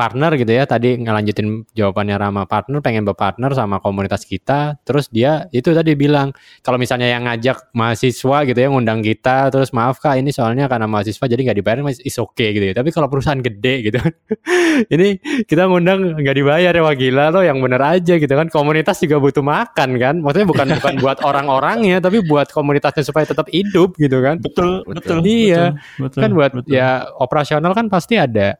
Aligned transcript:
partner 0.00 0.32
gitu 0.40 0.48
ya. 0.48 0.64
Tadi 0.64 0.96
ngelanjutin 0.96 1.68
jawabannya 1.76 2.16
Rama 2.16 2.48
partner 2.48 2.80
pengen 2.80 3.04
berpartner 3.04 3.52
sama 3.52 3.84
komunitas 3.84 4.24
kita. 4.24 4.80
Terus 4.80 5.12
dia 5.12 5.44
itu 5.52 5.76
tadi 5.76 5.92
bilang 5.92 6.32
kalau 6.64 6.80
misalnya 6.80 7.12
yang 7.12 7.28
ngajak 7.28 7.68
mahasiswa 7.76 8.48
gitu 8.48 8.56
ya 8.56 8.72
ngundang 8.72 9.04
kita 9.04 9.52
terus 9.52 9.76
maaf 9.76 10.00
kak 10.00 10.16
ini 10.16 10.32
soalnya 10.32 10.72
karena 10.72 10.88
mahasiswa 10.88 11.20
jadi 11.28 11.52
nggak 11.52 11.58
dibayar 11.60 11.78
is 12.00 12.16
oke 12.16 12.32
okay, 12.32 12.56
gitu 12.56 12.72
ya. 12.72 12.74
Tapi 12.80 12.88
kalau 12.88 13.12
perusahaan 13.12 13.36
gede 13.44 13.92
gitu 13.92 14.00
ini 14.94 15.20
kita 15.44 15.68
ngundang 15.68 16.16
nggak 16.16 16.36
dibayar 16.40 16.72
ya 16.72 16.80
wah 16.80 16.96
gila 16.96 17.28
loh 17.28 17.44
yang 17.44 17.60
bener 17.60 17.84
aja 17.84 18.16
gitu 18.16 18.32
kan. 18.32 18.48
Komunitas 18.48 19.04
juga 19.04 19.20
butuh 19.20 19.44
makan 19.44 20.00
kan. 20.00 20.14
Maksudnya 20.24 20.48
bukan 20.48 20.66
bukan 20.80 20.94
buat 21.04 21.18
orang-orangnya 21.20 22.00
tapi 22.00 22.24
buat 22.24 22.48
komunitasnya 22.48 23.04
supaya 23.04 23.28
tetap 23.28 23.52
hidup 23.52 24.00
gitu 24.00 24.24
kan. 24.24 24.40
Betul 24.40 24.80
betul 24.88 25.20
iya. 25.28 25.76
betul, 25.76 26.08
betul, 26.08 26.20
kan 26.24 26.30
buat 26.32 26.50
betul. 26.56 26.72
ya 26.72 27.04
operasional 27.20 27.76
kan 27.76 27.92
pasti 27.92 28.16
ada 28.16 28.56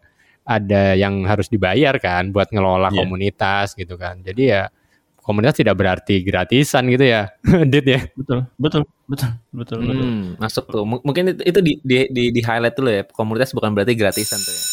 ada 0.50 0.98
yang 0.98 1.22
harus 1.30 1.46
dibayar 1.46 1.94
kan 2.02 2.34
buat 2.34 2.50
ngelola 2.50 2.90
yeah. 2.90 2.98
komunitas 3.06 3.78
gitu 3.78 3.94
kan. 3.94 4.18
Jadi 4.26 4.50
ya 4.50 4.66
komunitas 5.22 5.62
tidak 5.62 5.78
berarti 5.78 6.26
gratisan 6.26 6.90
gitu 6.90 7.06
ya, 7.06 7.30
Dit 7.70 7.86
ya. 7.86 8.02
Betul, 8.18 8.50
betul, 8.58 8.82
betul, 9.06 9.30
betul, 9.54 9.78
hmm, 9.78 9.86
betul. 9.86 10.10
Masuk 10.42 10.64
tuh. 10.66 10.82
M 10.82 10.98
mungkin 11.06 11.38
itu, 11.38 11.42
itu 11.46 11.60
di, 11.62 11.72
di, 11.86 11.98
di, 12.10 12.24
di 12.34 12.40
highlight 12.42 12.74
dulu 12.74 12.90
ya. 12.90 13.06
Komunitas 13.06 13.54
bukan 13.54 13.70
berarti 13.78 13.94
gratisan 13.94 14.42
tuh 14.42 14.50
ya. 14.50 14.64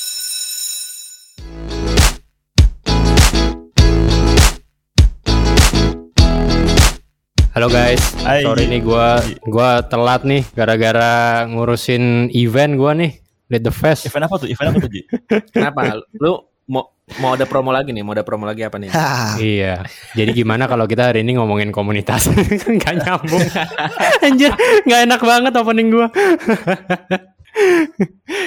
Halo 7.53 7.73
guys, 7.73 8.13
Hai. 8.21 8.45
sorry 8.45 8.69
nih 8.69 8.85
gue 8.85 9.07
gua 9.49 9.81
telat 9.81 10.21
nih 10.21 10.45
gara-gara 10.53 11.41
ngurusin 11.49 12.29
event 12.29 12.77
gue 12.77 12.91
nih 12.93 13.11
Lead 13.47 13.63
the 13.63 13.73
Fest. 13.73 14.07
Event 14.07 14.27
apa 14.27 14.35
tuh? 14.43 14.47
Event 14.51 14.67
apa 14.75 14.77
tuh, 14.83 14.91
Ji? 14.91 15.01
Kenapa? 15.55 16.03
Lu 16.19 16.43
mau 16.67 16.91
mau 17.23 17.31
ada 17.39 17.47
promo 17.47 17.71
lagi 17.71 17.95
nih? 17.95 18.03
Mau 18.03 18.11
ada 18.11 18.27
promo 18.27 18.43
lagi 18.43 18.67
apa 18.67 18.75
nih? 18.75 18.91
iya. 19.39 19.87
Jadi 20.11 20.43
gimana 20.43 20.67
kalau 20.67 20.83
kita 20.83 21.11
hari 21.11 21.23
ini 21.23 21.39
ngomongin 21.39 21.71
komunitas? 21.71 22.27
gak 22.83 22.95
nyambung. 22.99 23.47
Anjir, 24.25 24.51
gak 24.83 24.99
enak 25.07 25.21
banget 25.23 25.53
opening 25.55 25.87
gua. 25.95 26.11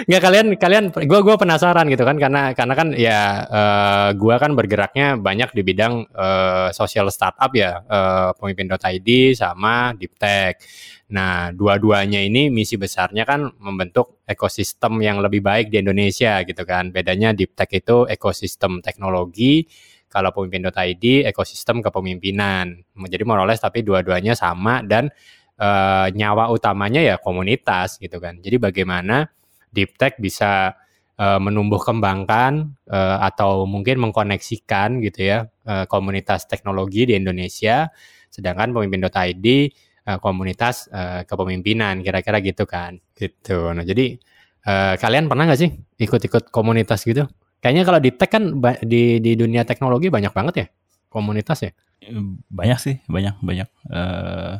Nggak 0.07 0.23
kalian 0.23 0.47
kalian 0.55 0.85
gua 1.11 1.21
gua 1.25 1.35
penasaran 1.35 1.91
gitu 1.91 2.07
kan 2.07 2.15
karena 2.15 2.55
karena 2.55 2.75
kan 2.79 2.89
ya 2.95 3.43
uh, 3.49 4.09
gua 4.15 4.39
kan 4.39 4.55
bergeraknya 4.55 5.19
banyak 5.19 5.51
di 5.51 5.63
bidang 5.67 6.07
uh, 6.15 6.71
sosial 6.71 7.11
startup 7.11 7.51
ya 7.51 7.83
uh, 7.91 8.31
pemimpin.id 8.39 9.09
sama 9.35 9.97
deep 9.99 10.15
tech. 10.15 10.63
Nah, 11.11 11.51
dua-duanya 11.51 12.23
ini 12.23 12.55
misi 12.55 12.79
besarnya 12.79 13.27
kan 13.27 13.51
membentuk 13.59 14.23
ekosistem 14.31 15.03
yang 15.03 15.19
lebih 15.19 15.43
baik 15.43 15.67
di 15.75 15.83
Indonesia 15.83 16.39
gitu 16.47 16.63
kan. 16.63 16.95
Bedanya 16.95 17.35
Deep 17.35 17.59
Tech 17.59 17.71
itu 17.75 18.07
ekosistem 18.07 18.79
teknologi, 18.79 19.67
kalau 20.11 20.35
pemimpin.id 20.35 21.31
ekosistem 21.31 21.83
kepemimpinan. 21.83 22.83
Jadi 23.07 23.23
more 23.23 23.47
tapi 23.55 23.87
dua-duanya 23.87 24.35
sama 24.35 24.83
dan 24.83 25.11
e, 25.55 25.69
nyawa 26.15 26.51
utamanya 26.51 26.99
ya 26.99 27.17
komunitas 27.23 27.99
gitu 28.03 28.19
kan. 28.19 28.43
Jadi 28.43 28.59
bagaimana 28.59 29.31
Deep 29.71 29.95
Tech 29.95 30.19
bisa 30.19 30.75
e, 31.15 31.27
menumbuh 31.39 31.79
kembangkan 31.79 32.75
e, 32.91 32.99
atau 33.23 33.71
mungkin 33.71 34.03
mengkoneksikan 34.03 34.99
gitu 35.03 35.31
ya 35.31 35.39
e, 35.63 35.87
komunitas 35.87 36.51
teknologi 36.51 37.07
di 37.07 37.15
Indonesia, 37.15 37.87
sedangkan 38.35 38.75
pemimpin.id 38.75 39.47
uh, 40.07 40.19
komunitas 40.23 40.89
uh, 40.93 41.27
kepemimpinan 41.27 42.01
kira-kira 42.01 42.39
gitu 42.41 42.65
kan. 42.65 42.97
Gitu. 43.13 43.75
Nah 43.75 43.85
jadi 43.85 44.17
uh, 44.65 44.95
kalian 44.97 45.29
pernah 45.29 45.49
nggak 45.49 45.61
sih 45.61 45.71
ikut-ikut 46.01 46.49
komunitas 46.55 47.05
gitu? 47.05 47.27
Kayaknya 47.61 47.83
kalau 47.85 48.01
di 48.01 48.11
tech 48.17 48.31
kan 48.33 48.45
di 48.81 49.21
di 49.21 49.33
dunia 49.37 49.69
teknologi 49.69 50.09
banyak 50.09 50.33
banget 50.33 50.55
ya 50.57 50.67
komunitas 51.13 51.59
ya? 51.61 51.73
Banyak 52.49 52.79
sih 52.81 52.95
banyak 53.05 53.37
banyak. 53.45 53.69
Uh, 53.93 54.57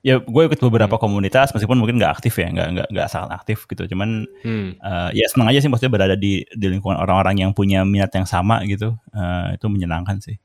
ya 0.00 0.16
gue 0.16 0.42
ikut 0.48 0.56
beberapa 0.64 0.96
hmm. 0.96 1.02
komunitas 1.04 1.52
meskipun 1.52 1.76
mungkin 1.76 2.00
nggak 2.00 2.12
aktif 2.18 2.40
ya 2.40 2.48
nggak 2.48 2.68
nggak 2.72 2.88
nggak 2.90 3.08
sangat 3.08 3.30
aktif 3.38 3.70
gitu. 3.70 3.86
Cuman 3.94 4.26
hmm. 4.42 4.82
uh, 4.82 5.10
ya 5.14 5.26
senang 5.30 5.48
aja 5.52 5.62
sih 5.62 5.70
maksudnya 5.70 5.92
berada 5.94 6.16
di 6.18 6.42
di 6.42 6.66
lingkungan 6.66 6.98
orang-orang 6.98 7.46
yang 7.46 7.50
punya 7.54 7.86
minat 7.86 8.10
yang 8.10 8.26
sama 8.26 8.66
gitu. 8.66 8.98
Uh, 9.14 9.54
itu 9.54 9.66
menyenangkan 9.70 10.18
sih. 10.18 10.36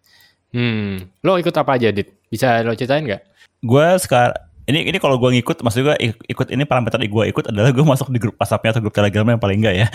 Hmm. 0.54 1.10
Lo 1.26 1.42
ikut 1.42 1.56
apa 1.58 1.82
aja 1.82 1.90
dit? 1.90 2.08
Bisa 2.30 2.62
lo 2.62 2.78
ceritain 2.78 3.02
nggak 3.02 3.35
gue 3.66 3.88
sekarang 3.98 4.46
ini 4.66 4.90
ini 4.90 4.98
kalau 4.98 5.22
gue 5.22 5.30
ngikut 5.38 5.62
maksud 5.62 5.86
gue 5.86 5.96
ikut 6.26 6.48
ini 6.50 6.66
parameter 6.66 6.98
gue 6.98 7.24
ikut 7.30 7.54
adalah 7.54 7.70
gue 7.70 7.86
masuk 7.86 8.10
di 8.10 8.18
grup 8.18 8.34
WhatsAppnya 8.42 8.74
atau 8.74 8.82
grup 8.82 8.98
Telegramnya 8.98 9.38
yang 9.38 9.44
paling 9.44 9.62
enggak 9.62 9.76
ya. 9.78 9.88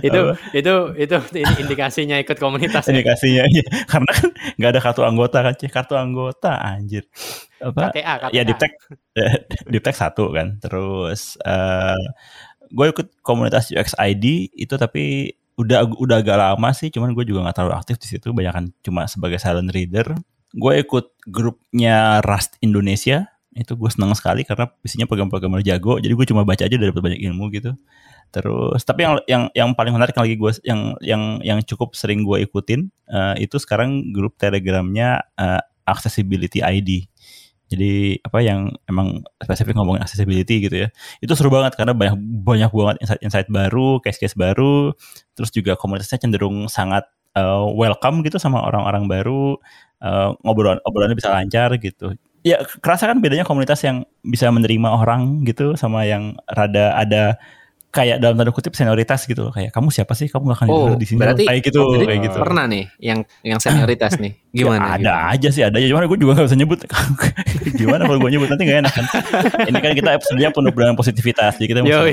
Itu 0.06 0.20
itu 0.52 0.72
itu 1.00 1.16
indikasinya 1.60 2.16
ikut 2.20 2.36
komunitas 2.40 2.88
ya? 2.88 2.92
indikasinya 2.92 3.44
ya. 3.48 3.64
karena 3.88 4.10
kan 4.12 4.28
nggak 4.56 4.70
ada 4.76 4.80
kartu 4.80 5.02
anggota 5.04 5.38
kan 5.44 5.54
cih. 5.60 5.68
Kartu 5.68 5.94
anggota 5.96 6.56
anjir. 6.56 7.04
Apa? 7.60 7.92
KTA, 7.92 8.14
KTA. 8.28 8.32
ya 8.32 8.42
di 8.48 8.54
tag 8.56 8.72
di 9.72 9.78
tag 9.84 9.96
satu 9.96 10.32
kan. 10.32 10.56
Terus 10.60 11.36
uh, 11.44 12.00
gue 12.72 12.86
ikut 12.96 13.20
komunitas 13.20 13.76
UX 13.76 13.92
ID 14.00 14.56
itu 14.56 14.74
tapi 14.80 15.36
udah 15.60 15.84
udah 16.00 16.16
agak 16.16 16.36
lama 16.40 16.70
sih. 16.72 16.88
Cuman 16.88 17.12
gue 17.12 17.28
juga 17.28 17.44
nggak 17.44 17.56
terlalu 17.60 17.76
aktif 17.76 18.00
di 18.00 18.08
situ. 18.08 18.32
Banyak 18.32 18.52
kan 18.56 18.64
cuma 18.80 19.04
sebagai 19.04 19.36
silent 19.36 19.68
reader 19.68 20.16
gue 20.54 20.72
ikut 20.86 21.06
grupnya 21.26 22.22
Rust 22.22 22.56
Indonesia. 22.62 23.28
Itu 23.54 23.78
gue 23.78 23.86
seneng 23.86 24.10
sekali 24.18 24.42
karena 24.42 24.66
isinya 24.82 25.06
program-programmer 25.06 25.62
jago. 25.62 25.98
Jadi 26.02 26.10
gue 26.10 26.26
cuma 26.26 26.42
baca 26.42 26.66
aja 26.66 26.74
dapat 26.74 27.02
banyak 27.02 27.20
ilmu 27.22 27.50
gitu. 27.54 27.74
Terus 28.34 28.82
tapi 28.82 29.06
yang 29.06 29.14
yang 29.30 29.42
yang 29.54 29.70
paling 29.78 29.94
menarik 29.94 30.14
lagi 30.18 30.34
gue 30.34 30.50
yang 30.66 30.98
yang 30.98 31.38
yang 31.42 31.58
cukup 31.62 31.94
sering 31.94 32.26
gue 32.26 32.42
ikutin 32.42 32.90
uh, 33.06 33.38
itu 33.38 33.62
sekarang 33.62 34.10
grup 34.10 34.34
telegramnya 34.42 35.22
uh, 35.38 35.62
accessibility 35.86 36.58
ID 36.58 37.06
jadi 37.74 38.20
apa 38.20 38.38
yang 38.44 38.70
emang 38.86 39.24
spesifik 39.40 39.74
ngomongin 39.74 40.04
accessibility 40.04 40.62
gitu 40.62 40.86
ya. 40.86 40.88
Itu 41.24 41.32
seru 41.32 41.48
banget 41.48 41.74
karena 41.74 41.96
banyak 41.96 42.14
banyak 42.44 42.70
banget 42.70 42.96
insight-insight 43.02 43.48
baru 43.48 43.98
case-case 44.04 44.36
baru. 44.36 44.92
Terus 45.32 45.50
juga 45.50 45.72
komunitasnya 45.74 46.22
cenderung 46.22 46.68
sangat 46.68 47.08
uh, 47.34 47.66
welcome 47.72 48.20
gitu 48.22 48.36
sama 48.36 48.62
orang-orang 48.62 49.10
baru 49.10 49.56
uh, 50.04 50.36
ngobrol 50.44 50.76
obrolannya 50.84 51.16
bisa 51.16 51.32
lancar 51.32 51.72
gitu. 51.80 52.12
Ya 52.44 52.60
kerasa 52.84 53.08
kan 53.08 53.24
bedanya 53.24 53.48
komunitas 53.48 53.80
yang 53.88 54.04
bisa 54.20 54.52
menerima 54.52 54.92
orang 54.92 55.48
gitu 55.48 55.80
sama 55.80 56.04
yang 56.04 56.36
rada 56.52 56.92
ada 56.92 57.40
kayak 57.94 58.18
dalam 58.18 58.34
tanda 58.34 58.50
kutip 58.50 58.74
senioritas 58.74 59.22
gitu 59.30 59.54
kayak 59.54 59.70
kamu 59.70 59.94
siapa 59.94 60.18
sih? 60.18 60.26
Kamu 60.26 60.50
gak 60.50 60.58
akan 60.58 60.68
oh, 60.74 60.98
di 60.98 61.06
sini. 61.06 61.22
berarti, 61.22 61.46
kayak 61.46 61.62
gitu 61.62 61.78
oh, 61.78 61.94
kayak 62.02 62.20
gitu. 62.26 62.38
pernah 62.42 62.66
nih 62.66 62.84
yang 62.98 63.22
yang 63.46 63.62
senioritas 63.62 64.18
nih. 64.18 64.34
Ya, 64.54 64.70
gimana 64.70 64.78
ya, 64.78 64.86
ada 64.86 65.02
gimana? 65.02 65.34
aja 65.34 65.48
sih 65.50 65.62
ada 65.66 65.76
aja. 65.82 65.86
Cuman 65.90 66.06
gue 66.06 66.18
juga 66.22 66.38
gak 66.38 66.46
bisa 66.46 66.54
nyebut. 66.54 66.78
Gimana 67.82 68.06
kalau 68.06 68.22
gue 68.22 68.30
nyebut? 68.30 68.46
Nanti 68.46 68.62
gak 68.70 68.86
enak 68.86 68.92
kan? 68.94 69.06
Ini 69.74 69.78
kan 69.82 69.92
kita 69.98 70.10
sebenarnya 70.22 70.50
penuh 70.54 70.70
dengan 70.70 70.94
positivitas 70.94 71.58
jadi 71.58 71.68
kita 71.74 71.80
mau 71.82 72.06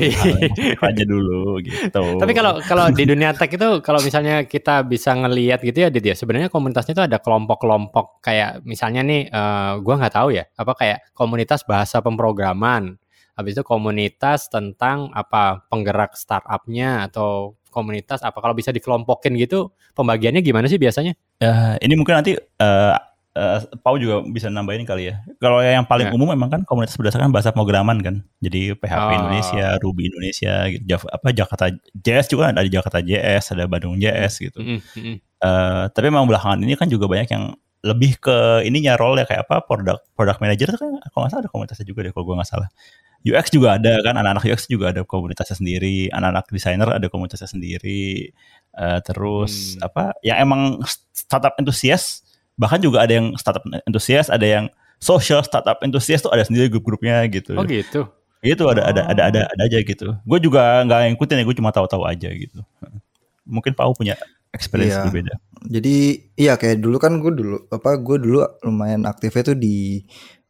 aja 0.90 1.04
dulu 1.06 1.62
gitu. 1.62 2.04
Tapi 2.18 2.34
kalau 2.34 2.58
kalau 2.66 2.90
di 2.90 3.04
dunia 3.06 3.38
tech 3.38 3.54
itu 3.54 3.70
kalau 3.86 4.02
misalnya 4.02 4.42
kita 4.50 4.82
bisa 4.82 5.14
ngelihat 5.14 5.62
gitu 5.62 5.86
ya 5.86 5.94
Did 5.94 6.02
ya 6.02 6.18
sebenarnya 6.18 6.50
komunitasnya 6.50 6.98
itu 6.98 7.06
ada 7.06 7.22
kelompok-kelompok 7.22 8.26
kayak 8.26 8.66
misalnya 8.66 9.06
nih 9.06 9.30
uh, 9.30 9.38
eh, 9.38 9.72
gue 9.86 9.94
nggak 10.02 10.14
tahu 10.18 10.34
ya 10.34 10.50
apa 10.58 10.74
kayak 10.74 10.98
komunitas 11.14 11.62
bahasa 11.62 12.02
pemrograman 12.02 12.98
habis 13.36 13.58
itu 13.58 13.64
komunitas 13.64 14.52
tentang 14.52 15.10
apa 15.16 15.64
penggerak 15.72 16.16
startupnya 16.16 17.08
atau 17.08 17.56
komunitas 17.72 18.20
apa 18.22 18.38
kalau 18.44 18.52
bisa 18.52 18.70
dikelompokin 18.76 19.40
gitu 19.40 19.72
pembagiannya 19.96 20.44
gimana 20.44 20.68
sih 20.68 20.78
biasanya? 20.78 21.16
Uh, 21.40 21.80
ini 21.80 21.96
mungkin 21.96 22.20
nanti 22.20 22.36
uh, 22.36 22.94
uh, 23.36 23.60
Pau 23.80 23.96
juga 23.96 24.22
bisa 24.28 24.52
nambahin 24.52 24.84
kali 24.84 25.12
ya. 25.12 25.24
Kalau 25.40 25.64
yang 25.64 25.88
paling 25.88 26.12
ya. 26.12 26.14
umum 26.14 26.36
memang 26.36 26.52
kan 26.52 26.62
komunitas 26.68 27.00
berdasarkan 27.00 27.32
bahasa 27.32 27.56
pemrograman 27.56 28.04
kan. 28.04 28.16
Jadi 28.44 28.76
PHP 28.76 29.10
oh. 29.10 29.18
Indonesia, 29.24 29.66
Ruby 29.80 30.12
Indonesia, 30.12 30.54
gitu. 30.68 30.84
Java, 30.86 31.08
apa 31.16 31.28
Jakarta 31.32 31.66
JS 31.96 32.28
juga 32.28 32.52
ada 32.52 32.68
Jakarta 32.68 33.00
JS, 33.00 33.56
ada 33.56 33.64
Bandung 33.72 33.96
JS 33.98 34.34
gitu. 34.44 34.60
Mm 34.60 34.80
-hmm. 34.84 35.16
uh, 35.42 35.88
tapi 35.92 36.12
memang 36.12 36.28
belakangan 36.28 36.60
ini 36.62 36.76
kan 36.76 36.92
juga 36.92 37.08
banyak 37.08 37.30
yang 37.32 37.56
lebih 37.82 38.22
ke 38.22 38.62
ininya 38.62 38.94
role 38.94 39.18
ya 39.18 39.26
kayak 39.26 39.50
apa 39.50 39.66
product 39.66 40.06
product 40.14 40.38
manager 40.38 40.70
itu 40.70 40.78
kan 40.78 41.02
kalau 41.10 41.26
nggak 41.26 41.34
salah 41.34 41.42
ada 41.42 41.50
komunitasnya 41.50 41.86
juga 41.90 42.06
deh 42.06 42.14
kalau 42.14 42.26
gue 42.30 42.36
nggak 42.38 42.50
salah 42.50 42.70
UX 43.22 43.54
juga 43.54 43.78
ada 43.78 44.02
kan 44.02 44.18
anak-anak 44.18 44.44
UX 44.50 44.66
juga 44.66 44.90
ada 44.90 45.06
komunitasnya 45.06 45.62
sendiri 45.62 46.10
anak-anak 46.10 46.46
desainer 46.50 46.90
ada 46.90 47.08
komunitasnya 47.08 47.50
sendiri 47.50 48.34
uh, 48.78 49.00
terus 49.06 49.78
hmm. 49.78 49.88
apa 49.88 50.04
yang 50.26 50.38
emang 50.42 50.82
startup 51.14 51.54
entusias 51.62 52.26
bahkan 52.58 52.82
juga 52.82 53.06
ada 53.06 53.14
yang 53.14 53.34
startup 53.38 53.62
entusias 53.86 54.28
ada 54.30 54.46
yang 54.46 54.66
social 55.02 55.42
startup 55.46 55.82
entusias 55.86 56.22
tuh 56.22 56.34
ada 56.34 56.46
sendiri 56.46 56.70
grup-grupnya 56.70 57.26
gitu 57.30 57.58
oh 57.58 57.66
gitu 57.66 58.10
itu 58.42 58.64
ada, 58.66 58.82
oh. 58.82 58.90
ada 58.90 59.02
ada 59.06 59.22
ada 59.30 59.40
ada 59.46 59.62
aja 59.70 59.78
gitu 59.86 60.18
gue 60.18 60.40
juga 60.42 60.82
nggak 60.86 61.14
ngikutin 61.14 61.42
ya 61.42 61.46
gue 61.46 61.58
cuma 61.62 61.70
tahu-tahu 61.70 62.04
aja 62.10 62.30
gitu 62.34 62.66
mungkin 63.46 63.78
Pau 63.78 63.94
punya 63.94 64.18
experience 64.50 64.98
iya. 64.98 65.06
berbeda 65.06 65.34
jadi 65.70 65.96
iya 66.38 66.54
kayak 66.58 66.82
dulu 66.82 66.98
kan 66.98 67.22
gue 67.22 67.32
dulu 67.34 67.58
apa 67.70 68.02
gue 68.02 68.18
dulu 68.18 68.42
lumayan 68.66 69.06
aktifnya 69.06 69.54
tuh 69.54 69.58
di 69.58 70.02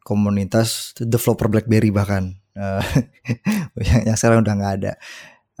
komunitas 0.02 0.96
developer 0.98 1.52
BlackBerry 1.52 1.92
bahkan 1.92 2.41
uh, 2.58 2.82
yang, 3.88 4.12
yang 4.12 4.16
sekarang 4.16 4.44
udah 4.44 4.54
nggak 4.54 4.74
ada 4.82 4.92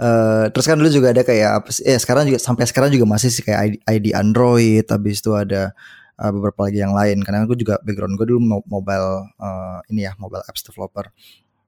Eh, 0.02 0.44
terus 0.50 0.66
kan 0.66 0.74
dulu 0.80 0.90
juga 0.90 1.14
ada 1.14 1.22
kayak 1.22 1.50
apa 1.62 1.68
sih? 1.70 1.84
Eh 1.86 1.94
sekarang 2.00 2.26
juga 2.26 2.38
sampai 2.42 2.64
sekarang 2.66 2.90
juga 2.90 3.06
masih 3.06 3.30
sih 3.30 3.44
kayak 3.44 3.60
ID, 3.60 3.74
ID 3.86 4.06
Android. 4.16 4.84
Habis 4.88 5.22
itu 5.22 5.30
ada 5.36 5.70
uh, 6.18 6.30
beberapa 6.34 6.66
lagi 6.66 6.82
yang 6.82 6.90
lain. 6.96 7.22
Karena 7.22 7.46
gue 7.46 7.54
juga 7.54 7.78
background 7.84 8.18
gue 8.18 8.26
dulu 8.32 8.40
mo- 8.40 8.66
mobile 8.66 9.30
uh, 9.36 9.78
ini 9.92 10.08
ya 10.08 10.16
mobile 10.18 10.42
apps 10.48 10.66
developer. 10.66 11.12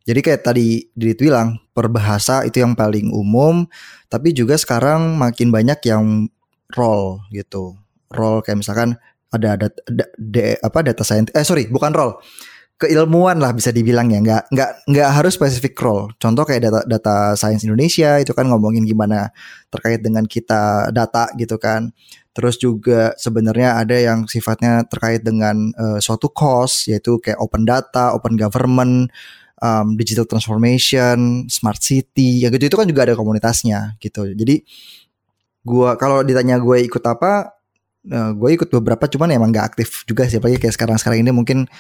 Jadi 0.05 0.21
kayak 0.21 0.41
tadi 0.44 0.85
Didit 0.93 1.21
bilang 1.21 1.62
perbahasa 1.76 2.43
itu 2.49 2.59
yang 2.65 2.75
paling 2.75 3.12
umum. 3.15 3.69
Tapi 4.11 4.35
juga 4.35 4.59
sekarang 4.59 5.15
makin 5.15 5.55
banyak 5.55 5.79
yang 5.87 6.26
role 6.75 7.23
gitu. 7.31 7.76
Role 8.11 8.43
kayak 8.43 8.67
misalkan 8.67 8.99
ada 9.31 9.55
ada, 9.55 9.67
ada, 9.71 10.05
apa 10.65 10.79
data 10.81 11.05
science. 11.06 11.31
Eh 11.37 11.47
sorry 11.47 11.71
bukan 11.71 11.93
role 11.94 12.19
keilmuan 12.79 13.38
lah 13.38 13.55
bisa 13.55 13.71
dibilang 13.71 14.11
ya. 14.11 14.19
Nggak 14.21 14.43
nggak 14.50 14.71
nggak 14.91 15.11
harus 15.15 15.32
spesifik 15.38 15.79
role. 15.79 16.11
Contoh 16.19 16.43
kayak 16.43 16.71
data 16.71 16.81
data 16.85 17.17
science 17.38 17.62
Indonesia 17.62 18.19
itu 18.19 18.35
kan 18.35 18.50
ngomongin 18.50 18.82
gimana 18.85 19.31
terkait 19.71 20.03
dengan 20.03 20.26
kita 20.26 20.91
data 20.91 21.31
gitu 21.38 21.56
kan. 21.56 21.94
Terus 22.35 22.59
juga 22.59 23.15
sebenarnya 23.15 23.79
ada 23.79 23.94
yang 23.94 24.26
sifatnya 24.26 24.82
terkait 24.91 25.23
dengan 25.23 25.71
uh, 25.79 26.03
suatu 26.03 26.35
cost 26.35 26.91
yaitu 26.91 27.23
kayak 27.23 27.38
open 27.38 27.62
data 27.62 28.11
open 28.11 28.35
government 28.35 29.06
um, 29.62 29.94
digital 29.94 30.26
transformation 30.26 31.47
smart 31.47 31.79
city 31.79 32.43
ya 32.43 32.50
gitu. 32.50 32.67
Itu 32.67 32.76
kan 32.76 32.91
juga 32.91 33.06
ada 33.06 33.15
komunitasnya 33.15 33.94
gitu. 34.03 34.35
Jadi 34.35 34.67
gua 35.65 35.97
kalau 35.97 36.21
ditanya 36.26 36.61
gue 36.61 36.85
ikut 36.85 37.00
apa 37.06 37.55
uh, 38.11 38.31
gue 38.37 38.50
ikut 38.53 38.69
beberapa 38.69 39.09
cuman 39.09 39.31
emang 39.32 39.55
nggak 39.55 39.67
aktif 39.75 40.03
juga 40.05 40.26
sih. 40.26 40.43
Apalagi 40.43 40.59
kayak 40.59 40.75
sekarang 40.75 40.99
sekarang 40.99 41.23
ini 41.23 41.31
mungkin 41.31 41.71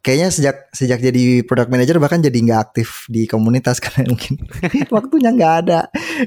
kayaknya 0.00 0.28
sejak 0.32 0.56
sejak 0.72 0.98
jadi 1.00 1.44
product 1.44 1.68
manager 1.68 2.00
bahkan 2.00 2.24
jadi 2.24 2.34
nggak 2.34 2.60
aktif 2.70 3.04
di 3.12 3.28
komunitas 3.28 3.80
karena 3.84 4.08
mungkin 4.08 4.40
waktunya 4.88 5.30
nggak 5.32 5.54
ada. 5.66 5.80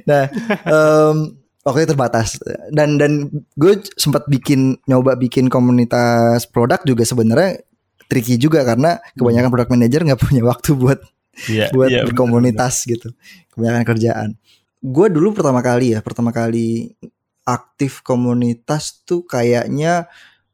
Nah, 0.06 0.24
um, 0.76 1.18
waktunya 1.66 1.90
terbatas 1.90 2.38
dan 2.72 3.02
dan 3.02 3.30
gue 3.58 3.74
sempat 3.98 4.30
bikin 4.30 4.78
nyoba 4.86 5.18
bikin 5.18 5.50
komunitas 5.50 6.46
produk 6.48 6.80
juga 6.86 7.04
sebenarnya 7.04 7.60
tricky 8.08 8.40
juga 8.40 8.64
karena 8.64 9.02
kebanyakan 9.20 9.52
product 9.52 9.72
manager 9.74 10.02
nggak 10.08 10.22
punya 10.22 10.44
waktu 10.48 10.72
buat 10.78 11.02
Iya, 11.46 11.70
buat 11.70 11.94
iya, 11.94 12.02
berkomunitas 12.02 12.82
gitu. 12.90 13.14
Kebanyakan 13.54 13.86
kerjaan. 13.86 14.30
Gue 14.82 15.08
dulu 15.14 15.38
pertama 15.38 15.62
kali 15.62 15.94
ya, 15.94 16.02
pertama 16.02 16.34
kali 16.34 16.98
aktif 17.46 18.02
komunitas 18.02 19.06
tuh 19.06 19.22
kayaknya 19.24 20.10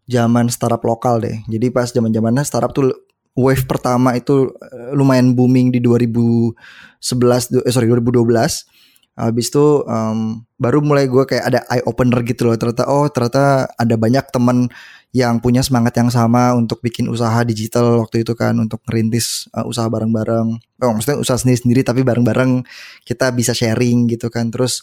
zaman 0.07 0.51
startup 0.51 0.83
lokal 0.83 1.23
deh. 1.23 1.39
Jadi 1.47 1.71
pas 1.71 1.87
zaman-zamannya 1.89 2.43
startup 2.43 2.75
tuh 2.75 2.91
wave 3.33 3.65
pertama 3.65 4.13
itu 4.13 4.51
eh, 4.61 4.91
lumayan 4.93 5.33
booming 5.33 5.73
di 5.73 5.79
2011 5.81 7.51
du- 7.51 7.63
eh 7.65 7.73
sorry 7.73 7.87
2012. 7.89 8.67
Habis 9.13 9.53
itu 9.53 9.85
em, 9.85 10.41
baru 10.57 10.81
mulai 10.81 11.05
gue 11.05 11.21
kayak 11.29 11.45
ada 11.45 11.59
eye 11.69 11.85
opener 11.85 12.25
gitu 12.25 12.49
loh. 12.49 12.57
Ternyata 12.57 12.89
oh 12.89 13.05
ternyata 13.13 13.69
ada 13.77 13.95
banyak 13.95 14.25
temen 14.33 14.73
yang 15.13 15.37
punya 15.37 15.61
semangat 15.61 15.93
yang 16.01 16.09
sama 16.09 16.57
untuk 16.57 16.81
bikin 16.81 17.05
usaha 17.05 17.45
digital 17.45 18.01
waktu 18.01 18.25
itu 18.25 18.33
kan 18.33 18.57
untuk 18.57 18.81
merintis 18.89 19.45
uh, 19.53 19.61
usaha 19.61 19.85
bareng-bareng. 19.85 20.57
Oh, 20.81 20.91
maksudnya 20.97 21.21
usaha 21.21 21.37
sendiri-sendiri 21.37 21.85
tapi 21.85 22.01
bareng-bareng 22.01 22.65
kita 23.05 23.29
bisa 23.37 23.53
sharing 23.53 24.09
gitu 24.09 24.33
kan. 24.33 24.49
Terus 24.49 24.81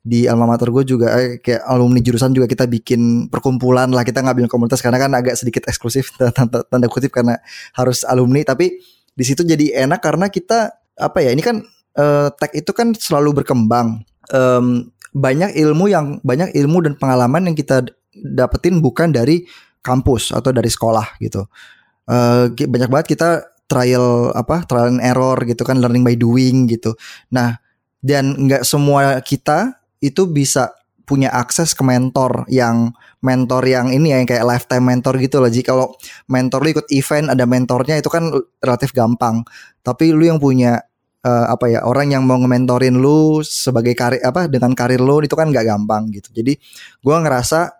di 0.00 0.24
alma 0.24 0.48
mater 0.48 0.72
gue 0.72 0.84
juga 0.88 1.12
eh, 1.20 1.44
kayak 1.44 1.60
alumni 1.68 2.00
jurusan 2.00 2.32
juga 2.32 2.48
kita 2.48 2.64
bikin 2.64 3.28
perkumpulan 3.28 3.92
lah 3.92 4.00
kita 4.00 4.24
nggak 4.24 4.36
bilang 4.40 4.52
komunitas 4.52 4.80
karena 4.80 4.96
kan 4.96 5.12
agak 5.12 5.36
sedikit 5.36 5.68
eksklusif 5.68 6.16
tanda, 6.36 6.64
tanda 6.64 6.86
kutip 6.88 7.12
karena 7.12 7.36
harus 7.76 8.02
alumni. 8.08 8.40
Tapi 8.40 8.80
di 9.12 9.24
situ 9.24 9.44
jadi 9.44 9.84
enak 9.84 10.00
karena 10.00 10.32
kita 10.32 10.72
apa 10.96 11.18
ya 11.20 11.36
ini 11.36 11.44
kan 11.44 11.60
eh, 12.00 12.28
tech 12.40 12.52
itu 12.56 12.72
kan 12.72 12.96
selalu 12.96 13.44
berkembang. 13.44 14.00
Em, 14.32 14.88
banyak 15.10 15.58
ilmu 15.58 15.90
yang 15.90 16.22
banyak 16.22 16.54
ilmu 16.54 16.86
dan 16.86 16.94
pengalaman 16.94 17.50
yang 17.50 17.56
kita 17.58 17.82
dapetin 18.14 18.78
bukan 18.78 19.10
dari 19.10 19.42
kampus 19.82 20.30
atau 20.30 20.54
dari 20.54 20.70
sekolah 20.70 21.18
gitu. 21.18 21.50
Ki- 22.54 22.70
banyak 22.70 22.90
banget 22.90 23.06
kita 23.14 23.42
trial 23.70 24.34
apa 24.34 24.66
trial 24.66 24.98
and 24.98 25.02
error 25.02 25.34
gitu 25.46 25.62
kan 25.66 25.82
learning 25.82 26.06
by 26.06 26.14
doing 26.14 26.70
gitu. 26.70 26.94
Nah 27.34 27.58
dan 27.98 28.38
nggak 28.38 28.62
semua 28.62 29.18
kita 29.18 29.79
itu 30.00 30.28
bisa 30.28 30.72
punya 31.04 31.26
akses 31.34 31.74
ke 31.74 31.82
mentor 31.82 32.46
yang 32.46 32.94
mentor 33.18 33.66
yang 33.66 33.90
ini 33.90 34.14
ya 34.14 34.22
yang 34.22 34.28
kayak 34.30 34.46
lifetime 34.46 34.86
mentor 34.86 35.18
gitu 35.18 35.42
loh. 35.42 35.50
Jadi 35.50 35.66
kalau 35.66 35.86
mentor 36.30 36.62
lu 36.62 36.68
ikut 36.78 36.86
event 36.94 37.34
ada 37.34 37.44
mentornya 37.50 37.98
itu 37.98 38.06
kan 38.06 38.30
relatif 38.62 38.94
gampang. 38.94 39.42
Tapi 39.82 40.14
lu 40.14 40.30
yang 40.30 40.38
punya 40.38 40.78
eh, 41.26 41.46
apa 41.50 41.66
ya 41.66 41.82
orang 41.82 42.14
yang 42.14 42.22
mau 42.24 42.38
nge-mentorin 42.38 42.94
lu 42.94 43.42
sebagai 43.42 43.98
karir 43.98 44.22
apa 44.22 44.46
dengan 44.46 44.70
karir 44.72 45.02
lu 45.02 45.18
itu 45.20 45.34
kan 45.34 45.50
nggak 45.50 45.66
gampang 45.66 46.14
gitu. 46.14 46.30
Jadi 46.30 46.54
gua 47.02 47.18
ngerasa 47.26 47.79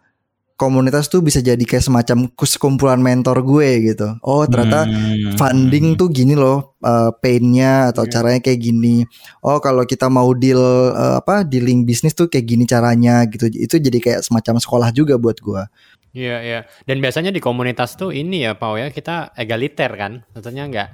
komunitas 0.61 1.09
tuh 1.09 1.25
bisa 1.25 1.41
jadi 1.41 1.57
kayak 1.57 1.81
semacam 1.81 2.29
kumpulan 2.37 3.01
mentor 3.01 3.41
gue 3.41 3.97
gitu. 3.97 4.21
Oh 4.21 4.45
ternyata 4.45 4.85
Hmm, 4.85 5.41
funding 5.41 5.97
tuh 5.97 6.13
gini 6.13 6.37
loh 6.37 6.77
uh, 6.85 7.09
painnya 7.17 7.89
atau 7.89 8.05
Iya. 8.05 8.13
caranya 8.13 8.41
kayak 8.45 8.61
gini. 8.61 9.09
Oh 9.41 9.57
kalau 9.65 9.89
kita 9.89 10.13
mau 10.13 10.29
deal 10.37 10.61
uh, 10.61 11.17
apa 11.25 11.49
dealing 11.49 11.89
bisnis 11.89 12.13
tuh 12.13 12.29
kayak 12.29 12.45
gini 12.45 12.69
caranya 12.69 13.25
gitu. 13.25 13.49
Itu 13.49 13.81
jadi 13.81 13.97
kayak 13.97 14.21
semacam 14.21 14.61
sekolah 14.61 14.93
juga 14.93 15.17
buat 15.17 15.41
gua. 15.41 15.73
Iya, 16.11 16.37
iya. 16.43 16.61
Dan 16.85 16.99
biasanya 16.99 17.31
di 17.31 17.39
komunitas 17.39 17.95
tuh 17.95 18.11
ini 18.11 18.43
ya, 18.43 18.59
Pau 18.59 18.75
ya, 18.75 18.91
kita 18.91 19.31
egaliter 19.39 19.95
kan. 19.95 20.27
Maksudnya 20.35 20.67
nggak 20.67 20.89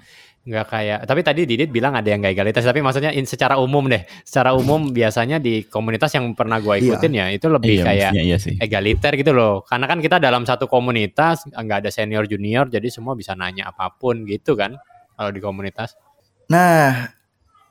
nggak 0.47 0.67
kayak 0.67 0.99
tapi 1.05 1.21
tadi 1.21 1.43
Didit 1.43 1.69
bilang 1.69 1.93
ada 1.93 2.07
yang 2.07 2.23
nggak 2.23 2.33
egaliter 2.33 2.63
tapi 2.63 2.79
maksudnya 2.79 3.11
in, 3.11 3.27
secara 3.27 3.59
umum 3.59 3.83
deh 3.85 3.99
secara 4.23 4.55
umum 4.55 4.89
biasanya 4.89 5.37
di 5.37 5.67
komunitas 5.67 6.15
yang 6.15 6.31
pernah 6.33 6.57
gua 6.57 6.79
Iya. 6.79 6.95
ikutin 6.95 7.13
ya 7.13 7.27
itu 7.29 7.47
lebih 7.47 7.73
Iya, 7.73 7.85
kayak 7.85 8.11
iya 8.15 8.37
sih. 8.39 8.55
egaliter 8.57 9.13
gitu 9.17 9.35
loh 9.35 9.61
karena 9.61 9.85
kan 9.85 9.99
kita 9.99 10.17
dalam 10.17 10.43
satu 10.43 10.65
komunitas 10.67 11.45
nggak 11.47 11.79
ada 11.83 11.91
senior 11.91 12.25
junior 12.25 12.65
jadi 12.65 12.87
semua 12.87 13.13
bisa 13.13 13.35
nanya 13.35 13.69
apa 13.69 13.91
pun 13.91 14.23
gitu 14.23 14.55
kan 14.55 14.79
kalau 15.13 15.35
di 15.35 15.41
komunitas 15.41 15.99
Nah 16.47 17.11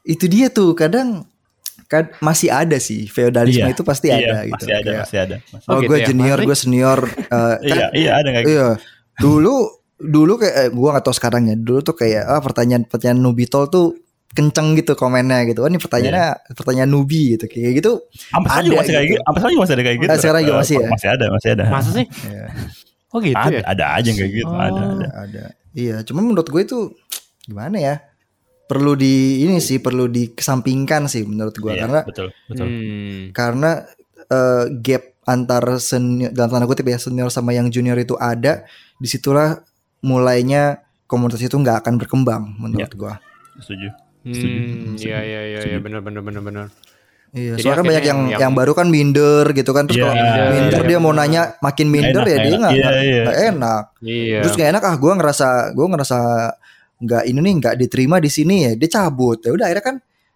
itu 0.04 0.27
dia 0.27 0.51
tuh 0.51 0.75
kadang 0.75 1.24
kad- 1.86 2.12
masih 2.19 2.51
ada 2.51 2.75
sih 2.75 3.07
feodalisme 3.07 3.62
Iya, 3.62 3.72
itu 3.72 3.81
pasti 3.81 4.07
Iya, 4.10 4.19
ada 4.19 4.36
gitu. 4.44 4.51
masih 4.51 4.74
ada, 4.74 4.83
Kayak, 4.83 5.00
masih 5.00 5.18
ada. 5.18 5.36
masih 5.48 5.66
oh 5.66 5.72
Oh, 5.72 5.80
gitu 5.80 5.88
gue 5.88 5.98
ya? 5.98 6.06
junior, 6.06 6.36
Masih? 6.36 6.45
gue 6.45 6.57
senior. 6.57 7.00
uh, 7.31 7.56
kan 7.72 7.77
Iya, 7.80 7.86
iya 7.95 8.12
ada 8.13 8.30
kayak 8.30 8.44
gitu. 8.44 8.51
Iya. 8.51 8.69
Dulu 9.16 9.56
dulu 9.95 10.39
kayak 10.39 10.56
eh, 10.56 10.69
gua 10.74 10.95
nggak 10.97 11.06
tahu 11.07 11.15
sekarang 11.15 11.47
ya. 11.47 11.56
Dulu 11.56 11.80
tuh 11.81 11.95
kayak 11.95 12.24
ah 12.27 12.42
pertanyaan 12.44 12.83
pertanyaan 12.88 13.19
Nubitol 13.24 13.68
tuh 13.68 13.95
kenceng 14.36 14.75
gitu 14.75 15.00
komennya 15.00 15.47
gitu. 15.47 15.63
Oh 15.63 15.69
ini 15.71 15.80
pertanyaannya 15.80 16.51
pertanyaan 16.51 16.89
Nubi 16.92 17.39
gitu. 17.39 17.47
Kayak 17.47 17.71
gitu. 17.80 17.92
Sekarang 18.12 18.44
ada 18.51 18.65
juga 18.68 18.77
masih 18.83 18.94
kayak 18.94 19.07
gitu. 19.07 19.15
gitu. 19.15 19.31
Sekarang 19.31 19.51
juga 19.56 19.63
masih 19.63 19.74
ada 19.75 19.83
kayak 19.83 19.97
gitu. 19.97 20.12
Ah, 20.12 20.19
sekarang 20.19 20.42
juga 20.44 20.51
Eh, 20.56 20.59
masih 20.59 20.75
ya? 20.75 20.88
Masih 20.92 21.07
ada, 21.07 21.25
masih 21.31 21.50
ada. 21.56 21.63
masa 21.72 21.89
sih 21.96 22.05
Ya, 22.27 22.43
oh 23.15 23.19
gitu 23.24 23.38
ada, 23.39 23.55
ya 23.55 23.63
ada 23.63 23.86
aja 23.96 24.08
yang 24.12 24.17
kayak 24.19 24.34
gitu. 24.36 24.51
Oh. 24.51 24.60
Ada, 24.60 24.81
ada. 24.84 25.08
ada. 25.24 25.43
Iya, 25.72 25.96
cuma 26.03 26.19
menurut 26.19 26.48
gue 26.51 26.62
itu 26.67 26.79
gimana 27.48 27.77
ya? 27.79 27.96
Perlu 28.65 28.98
di 28.98 29.46
ini 29.46 29.62
sih 29.63 29.77
perlu 29.79 30.10
dikesampingkan 30.10 31.05
sih 31.08 31.24
menurut 31.24 31.55
gua 31.55 31.77
Iya, 31.77 31.81
karena 31.86 32.00
betul, 32.03 32.27
betul. 32.50 32.65
Hmm. 32.67 33.22
karena 33.31 33.72
eh, 34.25 34.65
gap 34.81 35.03
antar 35.24 35.63
senior 35.77 36.34
dalam 36.34 36.50
tanda 36.50 36.65
kutip 36.65 36.84
ya 36.86 36.98
senior 36.98 37.29
sama 37.29 37.53
yang 37.53 37.69
junior 37.69 37.93
itu 37.96 38.17
ada 38.17 38.65
di 38.98 39.05
situlah 39.05 39.62
mulainya 40.05 40.77
komunitas 41.05 41.41
itu 41.41 41.53
nggak 41.53 41.81
akan 41.81 41.97
berkembang 41.97 42.53
menurut 42.55 42.85
Iya. 42.85 42.95
gua 42.95 43.13
Setuju. 43.57 43.89
Setuju. 44.21 44.57
Hmm, 44.57 44.93
iya 44.97 45.19
iya 45.21 45.41
iya 45.47 45.59
iya 45.65 45.77
benar 45.77 46.01
benar 46.01 46.21
benar 46.21 46.41
benar. 46.41 46.67
Iya, 47.29 47.53
Jadi 47.53 47.62
soalnya 47.62 47.77
kan 47.77 47.85
banyak 47.85 48.05
yang, 48.05 48.19
yang- 48.25 48.41
yang 48.41 48.53
baru 48.53 48.71
kan 48.71 48.88
minder 48.88 49.43
gitu 49.51 49.69
kan 49.69 49.83
terus 49.85 49.97
Iya, 49.97 50.07
kalau 50.07 50.15
iya, 50.15 50.45
minder 50.50 50.81
iya, 50.81 50.88
dia 50.88 50.97
mau 50.97 51.12
benar. 51.12 51.25
nanya 51.25 51.41
makin 51.59 51.88
minder 51.89 52.21
Nggak 52.21 52.25
ya 52.25 52.33
enak, 52.33 52.45
dia 52.45 52.55
nggak 52.55 52.71
iya, 52.71 52.85
nggak- 52.85 53.03
iya. 53.03 53.21
nggak 53.21 53.39
enak 53.45 53.83
Iya. 54.01 54.39
terus 54.39 54.53
gak 54.55 54.69
enak 54.71 54.83
ah 54.83 54.95
gue 54.95 55.12
ngerasa 55.13 55.47
gue 55.71 55.85
ngerasa 55.85 56.17
nggak 56.97 57.24
ini 57.25 57.39
nih 57.41 57.53
nggak 57.55 57.75
diterima 57.77 58.15
di 58.17 58.29
sini 58.29 58.55
ya 58.62 58.71
dia 58.74 58.89
cabut 58.89 59.38
ya 59.38 59.51
udah 59.51 59.65
akhirnya 59.67 59.83
kan 59.83 59.95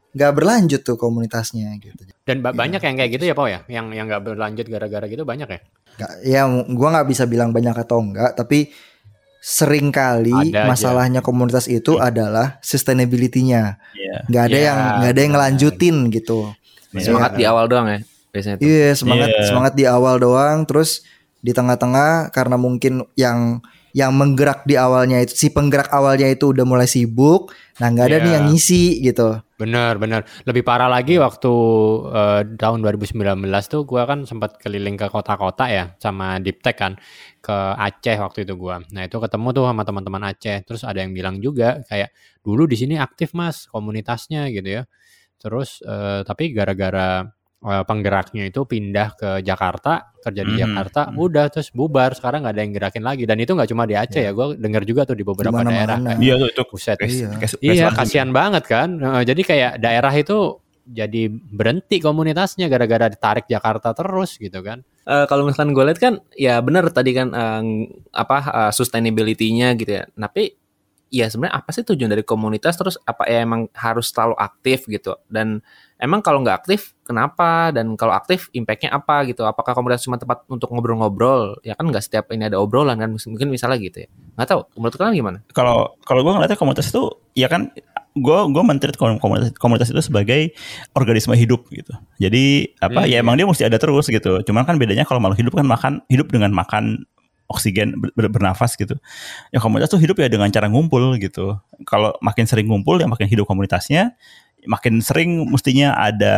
nggak 0.09 0.31
berlanjut 0.33 0.81
tuh 0.81 0.97
komunitasnya 0.97 1.69
gitu 1.77 2.03
Dan 2.19 2.41
ba- 2.41 2.51
Iya. 2.51 2.59
banyak 2.59 2.81
yang 2.83 2.95
kayak 2.95 3.11
gitu 3.11 3.23
ya, 3.23 3.33
Pau 3.33 3.47
ya? 3.47 3.63
Yang 3.65 3.85
yang 3.91 4.05
nggak 4.05 4.21
berlanjut 4.21 4.65
gara-gara 4.67 5.05
gitu 5.07 5.23
banyak 5.23 5.47
ya? 5.47 5.59
Nggak- 5.95 6.15
ya 6.21 6.41
gue 6.67 6.88
nggak 6.89 7.07
bisa 7.07 7.23
bilang 7.25 7.49
banyak 7.49 7.73
atau 7.75 7.97
enggak 7.99 8.31
tapi 8.33 8.69
sering 9.39 9.89
kali 9.89 10.31
Ada 10.31 10.43
aja. 10.53 10.67
masalahnya 10.67 11.19
komunitas 11.19 11.65
itu 11.65 11.96
adalah 11.96 12.60
sustainability-nya 12.60 13.79
Iya. 13.93 14.17
nggak 14.27 14.43
ada 14.43 14.53
Ya, 14.53 14.63
yang 14.65 14.79
nggak 15.00 15.10
ada 15.10 15.22
yang 15.22 15.34
ngelanjutin 15.34 15.96
gitu 16.10 16.39
Iya. 16.89 17.05
Semangat 17.05 17.31
di 17.34 17.43
awal 17.43 17.65
doang 17.65 17.88
ya 17.88 18.00
biasanya. 18.29 18.58
Iya 18.60 18.89
semangat 18.93 19.29
Iya. 19.29 19.43
semangat 19.46 19.74
di 19.74 19.86
awal 19.86 20.15
doang 20.17 20.58
terus 20.63 21.05
di 21.39 21.51
tengah-tengah 21.51 22.29
karena 22.29 22.55
mungkin 22.55 23.08
yang 23.13 23.63
yang 23.91 24.13
menggerak 24.13 24.63
di 24.63 24.75
awalnya 24.77 25.22
itu 25.22 25.34
si 25.36 25.48
penggerak 25.50 25.89
awalnya 25.89 26.29
itu 26.29 26.51
udah 26.51 26.65
mulai 26.65 26.86
sibuk 26.86 27.53
nah 27.79 27.89
nggak 27.89 28.05
ada 28.05 28.17
Iya. 28.17 28.24
nih 28.25 28.34
yang 28.38 28.46
ngisi 28.51 28.84
gitu 29.01 29.29
Bener, 29.60 30.00
bener. 30.00 30.24
Lebih 30.48 30.63
parah 30.63 30.88
lagi 30.88 31.19
waktu 31.19 31.51
eh, 32.15 32.41
tahun 32.55 32.79
2019 32.79 33.43
tuh 33.67 33.84
gua 33.84 34.08
kan 34.08 34.24
sempat 34.24 34.55
keliling 34.55 34.96
ke 34.96 35.12
kota-kota 35.12 35.67
ya 35.67 35.91
sama 36.00 36.39
Deep 36.39 36.63
Tech 36.63 36.79
kan 36.79 36.96
ke 37.43 37.51
Aceh 37.75 38.15
waktu 38.24 38.48
itu 38.48 38.55
gua. 38.55 38.79
Nah, 38.96 39.03
itu 39.03 39.19
ketemu 39.19 39.51
tuh 39.51 39.67
sama 39.67 39.84
teman-teman 39.84 40.31
Aceh. 40.31 40.63
Terus 40.63 40.88
ada 40.88 41.03
yang 41.03 41.12
bilang 41.12 41.43
juga 41.43 41.84
kayak 41.91 42.15
dulu 42.39 42.72
di 42.72 42.79
sini 42.79 42.96
aktif 42.96 43.36
Mas 43.36 43.67
komunitasnya 43.67 44.48
gitu 44.48 44.79
ya. 44.79 44.84
terus 45.39 45.79
eh, 45.84 46.24
tapi 46.24 46.51
gara-gara 46.55 47.24
penggeraknya 47.59 48.47
itu 48.47 48.63
pindah 48.63 49.19
ke 49.19 49.29
Jakarta 49.43 50.15
kerja 50.19 50.47
di 50.47 50.55
Mhm, 50.55 50.59
Jakarta 50.63 51.01
mhm. 51.11 51.15
udah 51.19 51.45
terus 51.51 51.71
bubar 51.71 52.15
sekarang 52.15 52.43
nggak 52.43 52.55
ada 52.55 52.63
yang 52.63 52.71
gerakin 52.71 53.03
lagi 53.03 53.23
dan 53.27 53.35
itu 53.35 53.51
nggak 53.51 53.67
cuma 53.67 53.83
di 53.83 53.95
Aceh 53.99 54.19
ya 54.19 54.31
gue 54.31 54.55
dengar 54.55 54.83
juga 54.87 55.03
tuh 55.03 55.15
di 55.15 55.23
beberapa 55.27 55.59
mana-mana. 55.59 55.75
daerah 55.75 55.97
kayak, 55.99 56.19
Iya 56.23 56.33
tuh 56.39 56.47
itu. 56.51 56.63
buset 56.71 56.97
Iya. 56.99 57.29
Iya, 57.59 57.87
kasihan 57.91 58.29
banget 58.31 58.63
kan. 58.63 58.89
Eh, 58.95 59.23
jadi 59.27 59.41
kayak 59.43 59.71
daerah 59.79 60.13
itu 60.15 60.37
jadi 60.89 61.29
berhenti 61.29 62.01
komunitasnya 62.01 62.65
gara-gara 62.65 63.11
ditarik 63.11 63.45
Jakarta 63.45 63.93
terus 63.93 64.39
gitu 64.39 64.59
kan. 64.63 64.81
Eh, 65.05 65.25
kalau 65.27 65.43
misalkan 65.47 65.75
gue 65.75 65.83
lihat 65.83 65.99
kan 65.99 66.13
ya 66.35 66.63
benar 66.63 66.87
tadi 66.95 67.11
kan 67.11 67.27
eh, 67.31 67.63
apa 68.11 68.37
eh, 68.39 68.71
sustainability-nya 68.71 69.75
gitu 69.75 69.99
ya. 69.99 70.03
Tapi 70.07 70.58
ya 71.09 71.25
sebenarnya 71.27 71.57
apa 71.61 71.69
sih 71.73 71.83
tujuan 71.85 72.09
dari 72.09 72.21
komunitas? 72.25 72.77
Terus 72.77 72.95
apa 73.03 73.25
ya 73.25 73.43
emang 73.43 73.67
harus 73.73 74.09
selalu 74.13 74.37
aktif 74.37 74.85
gitu? 74.85 75.17
Dan 75.27 75.61
emang 75.97 76.21
kalau 76.21 76.41
nggak 76.41 76.65
aktif 76.65 76.93
kenapa? 77.03 77.73
Dan 77.73 77.97
kalau 77.97 78.13
aktif 78.13 78.47
impactnya 78.53 78.93
apa 78.93 79.25
gitu? 79.27 79.43
Apakah 79.43 79.73
komunitas 79.73 80.05
cuma 80.05 80.15
tempat 80.21 80.45
untuk 80.47 80.69
ngobrol-ngobrol? 80.69 81.57
Ya 81.65 81.73
kan 81.73 81.89
nggak 81.89 82.05
setiap 82.05 82.29
ini 82.31 82.47
ada 82.47 82.61
obrolan 82.61 82.97
kan 83.01 83.09
mungkin 83.13 83.49
misalnya 83.49 83.77
gitu 83.81 84.05
ya. 84.05 84.09
Nggak 84.37 84.47
tahu 84.47 84.61
menurut 84.77 84.95
kalian 84.95 85.15
gimana? 85.17 85.37
Kalau 85.51 85.97
kalau 86.05 86.21
gue 86.23 86.31
ngeliatnya 86.37 86.57
komunitas 86.57 86.87
itu 86.93 87.03
ya 87.35 87.49
kan 87.49 87.73
gue 88.17 88.39
gue 88.49 88.63
mentreat 88.65 88.97
komunitas 88.97 89.53
komunitas 89.61 89.93
itu 89.93 90.01
sebagai 90.01 90.51
organisme 90.97 91.33
hidup 91.37 91.69
gitu. 91.69 91.93
Jadi 92.17 92.73
apa 92.81 93.05
Hmm. 93.05 93.09
ya 93.09 93.21
emang 93.21 93.37
dia 93.37 93.45
mesti 93.45 93.65
ada 93.65 93.77
terus 93.77 94.09
gitu. 94.09 94.41
Cuman 94.45 94.65
kan 94.65 94.77
bedanya 94.81 95.05
kalau 95.05 95.21
makhluk 95.21 95.45
hidup 95.45 95.53
kan 95.57 95.65
makan 95.65 95.93
hidup 96.09 96.29
dengan 96.33 96.49
makan 96.53 97.05
oksigen 97.50 97.98
ber- 97.98 98.13
ber- 98.13 98.32
bernafas 98.32 98.77
gitu. 98.77 98.96
Ya 99.50 99.58
komunitas 99.60 99.89
tuh 99.89 100.00
hidup 100.00 100.22
ya 100.22 100.29
dengan 100.29 100.48
cara 100.53 100.70
ngumpul 100.70 101.18
gitu. 101.18 101.58
Kalau 101.89 102.13
makin 102.22 102.46
sering 102.46 102.70
ngumpul 102.70 103.01
ya 103.01 103.10
makin 103.10 103.25
hidup 103.25 103.50
komunitasnya 103.50 104.13
makin 104.68 105.00
sering 105.00 105.48
mestinya 105.48 105.96
ada 105.96 106.36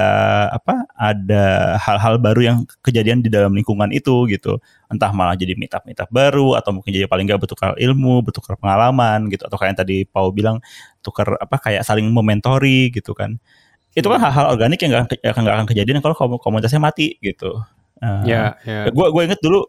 apa 0.54 0.86
ada 0.94 1.74
hal-hal 1.82 2.22
baru 2.22 2.42
yang 2.54 2.58
kejadian 2.86 3.26
di 3.26 3.34
dalam 3.34 3.50
lingkungan 3.50 3.90
itu 3.90 4.30
gitu. 4.30 4.62
Entah 4.94 5.10
malah 5.10 5.34
jadi 5.34 5.58
meet 5.58 5.74
up 5.74 5.82
meet 5.90 5.98
up 5.98 6.06
baru 6.14 6.54
atau 6.54 6.70
mungkin 6.70 6.94
jadi 6.94 7.10
paling 7.10 7.26
nggak 7.26 7.42
bertukar 7.42 7.74
ilmu 7.82 8.22
bertukar 8.22 8.62
pengalaman 8.62 9.26
gitu. 9.34 9.42
Atau 9.50 9.58
kayak 9.58 9.74
yang 9.74 9.80
tadi 9.82 9.98
Pau 10.06 10.30
bilang 10.30 10.62
tukar 11.02 11.34
apa 11.42 11.58
kayak 11.58 11.82
saling 11.82 12.06
mementori 12.14 12.94
gitu 12.94 13.18
kan. 13.18 13.42
Itu 13.98 14.06
kan 14.08 14.22
hal-hal 14.22 14.54
organik 14.54 14.80
yang 14.86 14.94
nggak 14.94 15.18
akan 15.34 15.44
akan 15.50 15.66
kejadian 15.66 16.00
kalau 16.06 16.14
komu- 16.14 16.40
komunitasnya 16.40 16.78
mati 16.78 17.18
gitu. 17.26 17.58
Uh, 18.02 18.26
Ya, 18.26 18.58
ya. 18.66 18.90
gue 18.90 19.08
gue 19.14 19.22
inget 19.26 19.42
dulu 19.42 19.66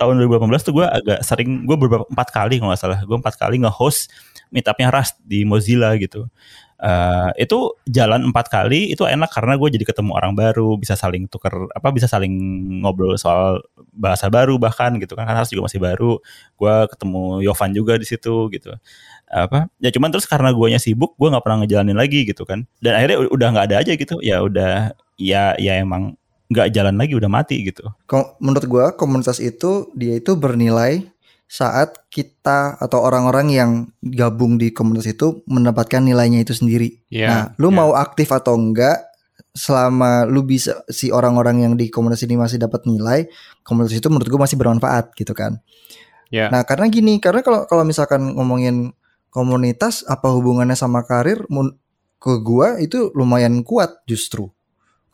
tahun 0.00 0.16
2018 0.24 0.64
tuh 0.64 0.74
gue 0.80 0.86
agak 0.88 1.20
sering 1.20 1.68
gue 1.68 1.76
beberapa 1.76 2.08
empat 2.08 2.28
kali 2.32 2.56
kalau 2.56 2.72
nggak 2.72 2.80
salah. 2.80 3.00
Gue 3.04 3.20
empat 3.20 3.36
kali 3.36 3.60
nge-host 3.60 4.08
meetupnya 4.48 4.88
Rust 4.88 5.20
di 5.20 5.44
Mozilla 5.44 5.92
gitu. 6.00 6.26
Eh, 6.80 7.44
itu 7.44 7.76
jalan 7.84 8.32
empat 8.32 8.48
kali 8.48 8.88
itu 8.88 9.04
enak 9.04 9.28
karena 9.28 9.60
gue 9.60 9.68
jadi 9.68 9.84
ketemu 9.84 10.16
orang 10.16 10.32
baru 10.32 10.80
bisa 10.80 10.96
saling 10.96 11.28
tukar 11.28 11.52
apa 11.76 11.92
bisa 11.92 12.08
saling 12.08 12.32
ngobrol 12.80 13.20
soal 13.20 13.60
bahasa 13.92 14.32
baru 14.32 14.56
bahkan 14.56 14.96
gitu 14.96 15.12
kan. 15.12 15.28
Karena 15.28 15.44
Rust 15.44 15.52
juga 15.52 15.68
masih 15.68 15.80
baru. 15.84 16.16
Gue 16.56 16.74
ketemu 16.88 17.44
Yovan 17.44 17.70
juga 17.76 18.00
di 18.00 18.06
situ 18.08 18.48
gitu. 18.48 18.72
Apa 19.28 19.68
ya 19.84 19.92
cuman 19.92 20.08
terus 20.08 20.24
karena 20.24 20.50
guanya 20.56 20.80
sibuk 20.80 21.14
gue 21.20 21.28
nggak 21.28 21.44
pernah 21.44 21.58
ngejalanin 21.64 21.96
lagi 22.00 22.24
gitu 22.24 22.48
kan. 22.48 22.64
Dan 22.80 22.96
akhirnya 22.96 23.28
udah 23.28 23.48
nggak 23.52 23.66
ada 23.68 23.76
aja 23.84 23.92
gitu. 23.94 24.16
Ya 24.24 24.40
udah 24.40 24.96
ya 25.20 25.52
ya 25.60 25.72
emang 25.84 26.16
nggak 26.50 26.74
jalan 26.74 26.98
lagi 26.98 27.14
udah 27.14 27.30
mati 27.30 27.62
gitu 27.62 27.86
menurut 28.42 28.66
gua 28.66 28.84
komunitas 28.98 29.38
itu 29.38 29.88
dia 29.94 30.18
itu 30.18 30.34
bernilai 30.34 31.06
saat 31.50 32.06
kita 32.14 32.78
atau 32.78 33.02
orang-orang 33.02 33.50
yang 33.50 33.70
gabung 33.98 34.54
di 34.54 34.70
komunitas 34.70 35.18
itu 35.18 35.42
mendapatkan 35.50 35.98
nilainya 35.98 36.46
itu 36.46 36.54
sendiri. 36.54 37.02
Ya, 37.10 37.26
nah, 37.26 37.44
lu 37.58 37.74
ya. 37.74 37.82
mau 37.82 37.90
aktif 37.98 38.30
atau 38.30 38.54
enggak 38.54 39.02
selama 39.50 40.30
lu 40.30 40.46
bisa 40.46 40.86
si 40.86 41.10
orang-orang 41.10 41.66
yang 41.66 41.74
di 41.74 41.90
komunitas 41.90 42.22
ini 42.22 42.38
masih 42.38 42.62
dapat 42.62 42.86
nilai, 42.86 43.26
komunitas 43.66 43.98
itu 43.98 44.06
menurut 44.06 44.30
gua 44.30 44.46
masih 44.46 44.54
bermanfaat 44.62 45.10
gitu 45.18 45.34
kan. 45.34 45.58
Ya. 46.30 46.54
Nah, 46.54 46.62
karena 46.62 46.86
gini, 46.86 47.18
karena 47.18 47.42
kalau 47.42 47.66
kalau 47.66 47.82
misalkan 47.82 48.30
ngomongin 48.30 48.94
komunitas 49.34 50.06
apa 50.06 50.30
hubungannya 50.30 50.78
sama 50.78 51.02
karir 51.02 51.50
ke 52.22 52.32
gua 52.46 52.78
itu 52.78 53.10
lumayan 53.18 53.66
kuat 53.66 54.06
justru. 54.06 54.54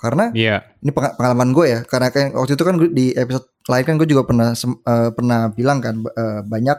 Karena 0.06 0.30
Iya. 0.30 0.62
ini 0.78 0.94
peng- 0.94 1.18
pengalaman 1.18 1.50
gue 1.50 1.66
ya 1.66 1.80
karena 1.82 2.14
kayak 2.14 2.38
waktu 2.38 2.54
itu 2.54 2.62
kan 2.62 2.75
gue 2.78 2.88
di 2.94 3.06
episode 3.10 3.50
lain 3.66 3.82
kan 3.82 3.94
gue 3.98 4.06
juga 4.06 4.22
pernah 4.22 4.54
eh, 4.54 5.10
pernah 5.10 5.40
bilang 5.50 5.82
kan 5.82 5.98
eh, 6.06 6.40
banyak 6.46 6.78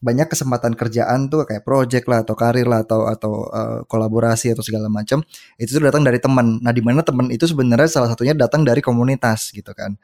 banyak 0.00 0.32
kesempatan 0.32 0.78
kerjaan 0.78 1.28
tuh 1.28 1.44
kayak 1.44 1.60
project 1.60 2.06
lah 2.08 2.22
atau 2.24 2.32
karir 2.32 2.64
lah 2.64 2.86
atau 2.86 3.04
atau 3.04 3.32
eh, 3.50 3.78
kolaborasi 3.84 4.54
atau 4.54 4.62
segala 4.62 4.86
macam 4.86 5.20
itu 5.58 5.74
tuh 5.74 5.82
datang 5.82 6.06
dari 6.06 6.22
teman 6.22 6.62
nah 6.62 6.70
di 6.70 6.80
mana 6.80 7.02
teman 7.02 7.26
itu 7.28 7.44
sebenarnya 7.44 7.90
salah 7.90 8.08
satunya 8.08 8.32
datang 8.32 8.62
dari 8.62 8.78
komunitas 8.80 9.50
gitu 9.50 9.74
kan 9.74 9.98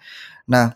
nah 0.45 0.75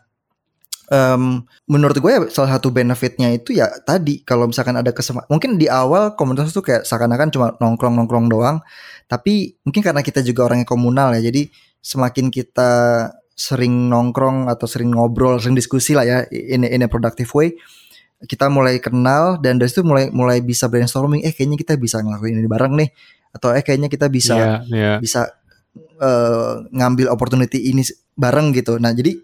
em, 0.90 1.44
menurut 1.70 1.96
gue 1.96 2.10
ya 2.10 2.20
salah 2.32 2.56
satu 2.58 2.72
benefitnya 2.72 3.30
itu 3.30 3.54
ya 3.54 3.68
tadi 3.84 4.24
kalau 4.26 4.48
misalkan 4.50 4.74
ada 4.74 4.90
kesempatan 4.90 5.28
mungkin 5.30 5.54
di 5.60 5.68
awal 5.70 6.16
komunitas 6.18 6.50
tuh 6.50 6.64
kayak 6.64 6.82
seakan-akan 6.82 7.28
cuma 7.30 7.46
nongkrong 7.60 7.94
nongkrong 7.94 8.26
doang 8.26 8.58
tapi 9.10 9.58
mungkin 9.66 9.82
karena 9.82 10.06
kita 10.06 10.22
juga 10.22 10.46
orangnya 10.46 10.70
komunal 10.70 11.10
ya 11.18 11.26
jadi 11.26 11.50
semakin 11.82 12.30
kita 12.30 12.70
sering 13.40 13.88
nongkrong 13.88 14.52
atau 14.52 14.68
sering 14.68 14.92
ngobrol, 14.92 15.40
sering 15.40 15.56
diskusi 15.56 15.96
lah 15.96 16.04
ya 16.04 16.18
in 16.28 16.62
a, 16.62 16.68
in 16.68 16.84
a 16.84 16.88
productive 16.92 17.32
way, 17.32 17.56
kita 18.28 18.52
mulai 18.52 18.76
kenal 18.84 19.40
dan 19.40 19.56
dari 19.56 19.72
situ 19.72 19.80
mulai 19.80 20.12
mulai 20.12 20.44
bisa 20.44 20.68
brainstorming, 20.68 21.24
eh 21.24 21.32
kayaknya 21.32 21.56
kita 21.56 21.80
bisa 21.80 22.04
ngelakuin 22.04 22.36
ini 22.36 22.44
bareng 22.44 22.76
nih, 22.76 22.92
atau 23.32 23.56
eh 23.56 23.64
kayaknya 23.64 23.88
kita 23.88 24.12
bisa 24.12 24.36
Iya, 24.36 24.52
iya. 24.68 24.94
bisa 25.00 25.40
eh, 26.04 26.54
ngambil 26.68 27.08
opportunity 27.08 27.72
ini 27.72 27.80
bareng 28.12 28.52
gitu. 28.52 28.76
Nah 28.76 28.92
jadi 28.92 29.16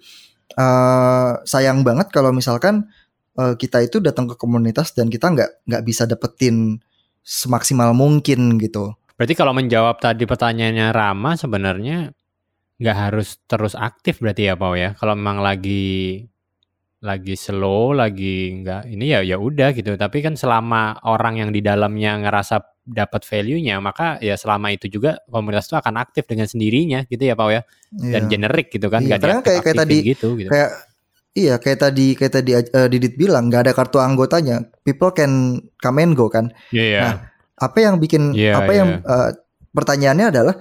eh, 0.56 1.30
sayang 1.44 1.84
banget 1.84 2.08
kalau 2.08 2.32
misalkan 2.32 2.88
eh, 3.36 3.54
kita 3.60 3.84
itu 3.84 4.00
datang 4.00 4.32
ke 4.32 4.40
komunitas 4.40 4.96
dan 4.96 5.12
kita 5.12 5.28
nggak 5.28 5.50
nggak 5.68 5.82
bisa 5.84 6.08
dapetin 6.08 6.80
semaksimal 7.20 7.92
mungkin 7.92 8.56
gitu. 8.56 8.96
Berarti 9.16 9.34
kalau 9.34 9.52
menjawab 9.52 9.96
tadi 9.96 10.28
pertanyaannya 10.28 10.92
Rama 10.92 11.34
sebenarnya 11.34 12.12
nggak 12.76 12.96
harus 12.96 13.40
terus 13.48 13.72
aktif 13.72 14.20
berarti 14.20 14.48
ya 14.48 14.54
Pau 14.54 14.76
ya. 14.76 14.92
Kalau 14.92 15.16
memang 15.16 15.40
lagi 15.40 16.20
lagi 17.00 17.32
slow, 17.32 17.92
lagi 17.92 18.56
nggak 18.60 18.88
ini 18.88 19.12
ya 19.12 19.20
ya 19.24 19.36
udah 19.40 19.72
gitu. 19.72 19.96
Tapi 19.96 20.20
kan 20.20 20.36
selama 20.36 21.00
orang 21.04 21.40
yang 21.40 21.50
di 21.52 21.60
dalamnya 21.60 22.20
ngerasa 22.20 22.60
dapat 22.86 23.24
value-nya, 23.24 23.80
maka 23.80 24.20
ya 24.20 24.36
selama 24.36 24.70
itu 24.70 24.86
juga 24.86 25.18
komunitas 25.26 25.66
itu 25.66 25.76
akan 25.76 25.96
aktif 25.98 26.28
dengan 26.28 26.46
sendirinya 26.46 27.02
gitu 27.08 27.24
ya 27.24 27.34
Pau 27.34 27.48
ya. 27.48 27.64
Dan 27.90 28.28
Iya. 28.28 28.30
generik 28.30 28.68
gitu 28.68 28.86
kan, 28.86 29.00
Iya, 29.00 29.08
nggak 29.08 29.20
karena 29.22 29.40
kayak- 29.40 29.62
kayak 29.64 29.76
tadi- 29.80 30.02
gitu 30.04 30.28
gitu. 30.36 30.50
kayak 30.52 30.70
iya 31.36 31.54
kayak 31.56 31.78
tadi 31.78 32.06
kayak 32.14 32.32
tadi 32.32 32.50
eh, 32.56 32.88
Didit 32.88 33.14
bilang 33.14 33.48
nggak 33.48 33.68
ada 33.68 33.72
kartu 33.72 34.00
anggotanya 34.00 34.56
people 34.80 35.12
can 35.12 35.56
come 35.76 36.00
and 36.00 36.12
go 36.12 36.28
kan 36.28 36.48
Iya, 36.72 36.84
iya. 36.84 37.00
Nah, 37.04 37.16
apa 37.56 37.78
yang 37.80 37.96
bikin 37.96 38.36
Iya, 38.36 38.60
apa 38.60 38.72
yang 38.72 38.88
eh, 39.00 39.30
pertanyaannya 39.72 40.26
adalah 40.28 40.54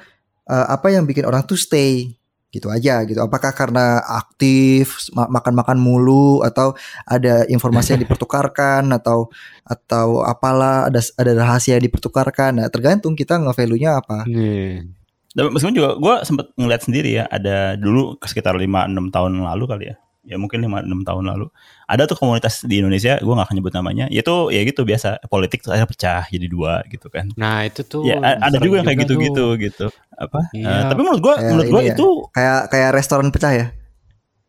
eh, 0.48 0.66
apa 0.72 0.88
yang 0.92 1.04
bikin 1.04 1.28
orang 1.28 1.44
tuh 1.44 1.60
stay? 1.60 2.16
Gitu 2.56 2.72
aja 2.72 3.04
gitu. 3.04 3.20
Apakah 3.20 3.52
karena 3.52 4.00
aktif 4.00 5.12
ma- 5.12 5.28
makan-makan 5.28 5.76
mulu 5.76 6.40
atau 6.40 6.72
ada 7.04 7.44
informasi 7.52 8.00
yang 8.00 8.02
dipertukarkan 8.08 8.88
atau 8.96 9.28
atau 9.68 10.24
apalah 10.24 10.88
ada 10.88 11.04
ada 11.20 11.32
rahasia 11.36 11.76
yang 11.76 11.84
dipertukarkan. 11.92 12.64
Nah 12.64 12.72
tergantung 12.72 13.12
kita 13.12 13.36
nge-value-nya 13.44 14.00
apa. 14.00 14.24
Nih. 14.24 14.88
Dan 15.36 15.52
meskipun 15.52 15.76
juga 15.76 16.00
gue 16.00 16.16
sempet 16.24 16.48
ngeliat 16.56 16.82
sendiri 16.88 17.12
ya, 17.20 17.28
ada 17.28 17.76
dulu 17.76 18.16
sekitar 18.24 18.56
5-6 18.56 19.12
tahun 19.12 19.44
lalu 19.44 19.64
kali 19.68 19.86
ya, 19.92 20.00
ya 20.26 20.36
mungkin 20.42 20.66
5-6 20.66 21.06
tahun 21.06 21.24
lalu, 21.30 21.48
ada 21.86 22.04
tuh 22.10 22.18
komunitas 22.18 22.66
di 22.66 22.82
Indonesia, 22.82 23.16
gue 23.22 23.34
gak 23.34 23.48
akan 23.48 23.56
nyebut 23.56 23.74
namanya, 23.78 24.06
yaitu 24.10 24.50
ya 24.50 24.62
gitu 24.66 24.82
biasa, 24.84 25.22
politik 25.30 25.62
tuh 25.62 25.72
akhirnya 25.72 25.90
pecah 25.90 26.24
jadi 26.28 26.48
dua 26.50 26.82
gitu 26.90 27.08
kan. 27.14 27.30
Nah, 27.38 27.64
itu 27.64 27.86
tuh 27.86 28.04
ya 28.10 28.18
ada 28.20 28.58
juga 28.58 28.82
yang 28.82 28.88
kayak 28.90 28.98
tuh. 28.98 29.04
gitu-gitu 29.06 29.46
gitu. 29.62 29.88
Apa? 30.18 30.50
Iya. 30.52 30.66
Eh, 30.66 30.84
tapi 30.90 31.00
menurut 31.06 31.22
gue, 31.22 31.36
menurut 31.46 31.70
gue 31.70 31.82
ya. 31.86 31.94
itu 31.94 32.08
kayak 32.34 32.60
kayak 32.74 32.90
restoran 32.98 33.30
pecah 33.30 33.54
ya 33.54 33.68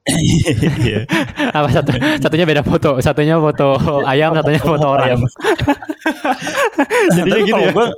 Iya. 0.06 1.02
apa 1.58 1.68
satu 1.74 1.90
satunya 2.22 2.46
beda 2.46 2.62
foto 2.62 3.02
satunya 3.02 3.42
foto 3.42 3.74
ayam 4.10 4.38
satunya 4.38 4.62
foto 4.62 4.86
orang 4.86 5.18
Tapi 7.16 7.40
gitu 7.44 7.60
ya? 7.60 7.70
gua- 7.70 7.94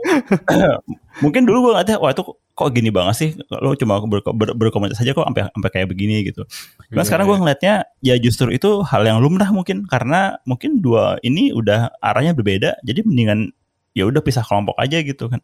mungkin 1.24 1.42
dulu 1.44 1.58
gue 1.60 1.70
ngeliatnya 1.74 1.98
wah 1.98 2.10
itu 2.10 2.22
kok 2.52 2.70
gini 2.70 2.90
banget 2.90 3.14
sih 3.14 3.30
lo 3.48 3.74
cuma 3.74 3.98
ber, 4.00 4.22
ber- 4.24 4.54
berkomunitas 4.54 4.98
aja 4.98 5.10
kok 5.12 5.22
sampai 5.22 5.46
sampai 5.46 5.70
kayak 5.72 5.88
begini 5.88 6.22
gitu. 6.24 6.42
Cuman 6.88 6.94
Iya, 6.96 7.06
sekarang 7.06 7.24
gue 7.24 7.32
iya. 7.32 7.42
ngeliatnya 7.42 7.74
ya 8.00 8.14
justru 8.16 8.48
itu 8.50 8.82
hal 8.82 9.02
yang 9.02 9.18
lumrah 9.18 9.48
mungkin 9.48 9.82
karena 9.84 10.38
mungkin 10.42 10.78
dua 10.78 11.18
ini 11.20 11.50
udah 11.50 11.94
arahnya 11.98 12.32
berbeda 12.32 12.78
jadi 12.82 13.02
mendingan 13.02 13.50
ya 13.92 14.04
udah 14.04 14.20
pisah 14.20 14.42
kelompok 14.42 14.74
aja 14.76 14.98
gitu 14.98 15.26
kan. 15.26 15.42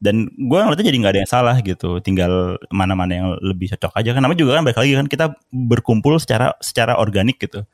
Dan 0.00 0.32
gue 0.32 0.56
ngeliatnya 0.56 0.88
jadi 0.88 0.96
nggak 0.96 1.12
ada 1.12 1.20
yang 1.20 1.28
salah 1.28 1.56
gitu, 1.60 2.00
tinggal 2.00 2.32
mana-mana 2.72 3.12
yang 3.12 3.28
lebih 3.38 3.68
cocok 3.70 3.92
aja 3.94 4.16
kan. 4.16 4.20
Namanya 4.20 4.40
juga 4.40 4.56
kan 4.56 4.64
balik 4.64 4.80
lagi 4.80 4.96
kan 4.96 5.04
kita 5.04 5.26
berkumpul 5.52 6.16
secara 6.16 6.56
secara 6.58 6.96
organik 6.96 7.36
gitu. 7.36 7.68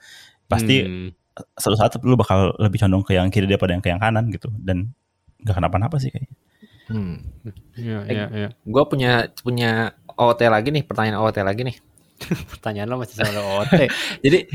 Pasti 0.45 0.83
Hmm. 0.83 1.09
Suatu 1.57 1.76
saat 1.76 1.93
lu 2.00 2.16
bakal 2.16 2.57
lebih 2.57 2.81
condong 2.81 3.05
ke 3.05 3.12
yang 3.16 3.28
kiri 3.28 3.45
daripada 3.45 3.76
yang 3.76 3.85
ke 3.85 3.93
yang 3.93 4.00
kanan 4.00 4.33
gitu 4.33 4.49
dan 4.64 4.93
nggak 5.45 5.57
kenapa-napa 5.57 6.00
sih 6.00 6.09
kayaknya. 6.09 6.33
Hmm. 6.87 7.19
Iya, 7.75 7.99
Eh, 8.07 8.14
iya, 8.14 8.26
iya. 8.31 8.49
Gue 8.62 8.83
punya 8.87 9.26
punya 9.43 9.93
OOT 10.07 10.40
lagi 10.49 10.71
nih, 10.71 10.87
pertanyaan 10.87 11.19
OOT 11.21 11.38
lagi 11.43 11.62
nih. 11.66 11.76
Pertanyaan 12.57 12.88
lo 12.88 12.97
masih 13.02 13.16
soal 13.21 13.37
OT. 13.37 13.90
Jadi 14.25 14.49